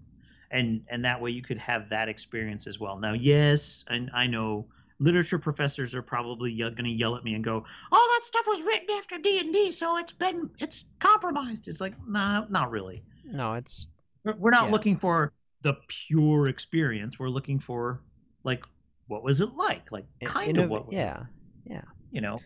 [0.51, 2.99] And and that way you could have that experience as well.
[2.99, 4.67] Now yes and i know
[5.01, 8.47] literature professors are probably ye- going to yell at me and go "All that stuff
[8.47, 11.67] was written after d&d so it's been it's compromised.
[11.69, 13.87] It's like nah not really No, it's
[14.25, 14.73] we're not Yeah.
[14.73, 15.33] looking for
[15.63, 17.19] the pure experience.
[17.19, 18.01] We're looking for
[18.43, 18.65] like
[19.07, 19.93] what was it like?
[19.93, 21.25] Like kind of what was yeah.
[21.67, 21.85] it?
[22.11, 22.41] You know,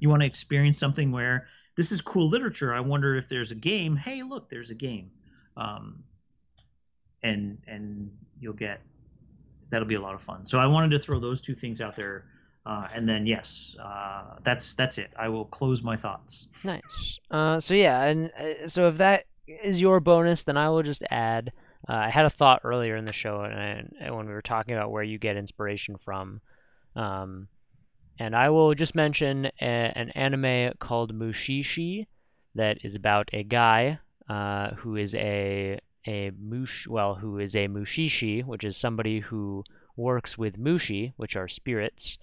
[0.00, 1.46] you want to experience something where
[1.76, 2.74] this is cool literature.
[2.74, 3.96] I wonder if there's a game.
[3.96, 5.10] Hey, look, there's a game.
[5.56, 6.02] Um,
[7.22, 8.10] and and
[8.40, 8.80] you'll get
[9.70, 10.44] that'll be a lot of fun.
[10.44, 12.24] So I wanted to throw those two things out there.
[12.64, 15.10] Uh, and then yes, uh, that's that's it.
[15.16, 16.46] I will close my thoughts.
[16.64, 17.18] Nice.
[17.30, 21.02] Uh, so yeah, and uh, so if that is your bonus, then I will just
[21.10, 21.52] add.
[21.88, 24.74] Uh, I had a thought earlier in the show, and, and when we were talking
[24.74, 26.40] about where you get inspiration from,
[26.94, 27.48] um,
[28.20, 32.06] and I will just mention a, an anime called Mushishi,
[32.54, 33.98] that is about a guy
[34.28, 39.64] uh, who is a a mush well who is a mushishi, which is somebody who
[39.96, 42.18] works with mushi, which are spirits,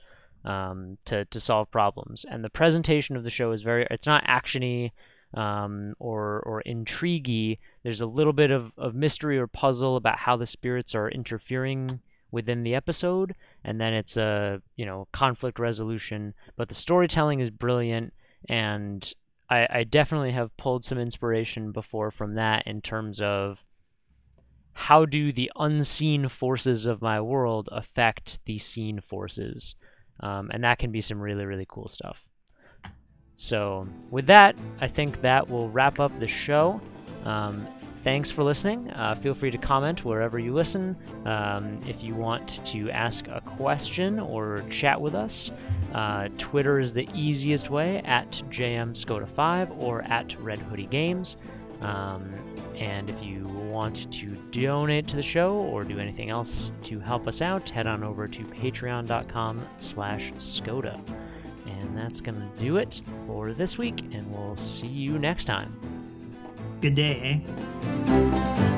[0.45, 2.25] um, to to solve problems.
[2.29, 4.91] And the presentation of the show is very it's not actiony
[5.33, 7.59] um, or or intriguey.
[7.83, 11.99] There's a little bit of, of mystery or puzzle about how the spirits are interfering
[12.31, 16.33] within the episode, and then it's a you know conflict resolution.
[16.55, 18.13] But the storytelling is brilliant,
[18.47, 19.11] and
[19.49, 23.59] I, I definitely have pulled some inspiration before from that in terms of
[24.73, 29.75] how do the unseen forces of my world affect the seen forces,
[30.21, 32.17] um, and that can be some really really cool stuff.
[33.41, 36.79] So with that, I think that will wrap up the show.
[37.23, 37.65] Um,
[38.03, 38.91] thanks for listening.
[38.91, 40.97] Uh, feel free to comment wherever you listen.
[41.25, 45.51] Um, if you want to ask a question or chat with us,
[45.93, 51.37] uh, Twitter is the easiest way at jmscoda5 or at Red Hoodie Games.
[51.79, 52.27] Um,
[52.75, 57.25] and if you want to donate to the show or do anything else to help
[57.25, 60.99] us out, head on over to patreon.com slash Skoda.
[61.79, 65.79] And that's going to do it for this week, and we'll see you next time.
[66.81, 68.68] Good day, eh?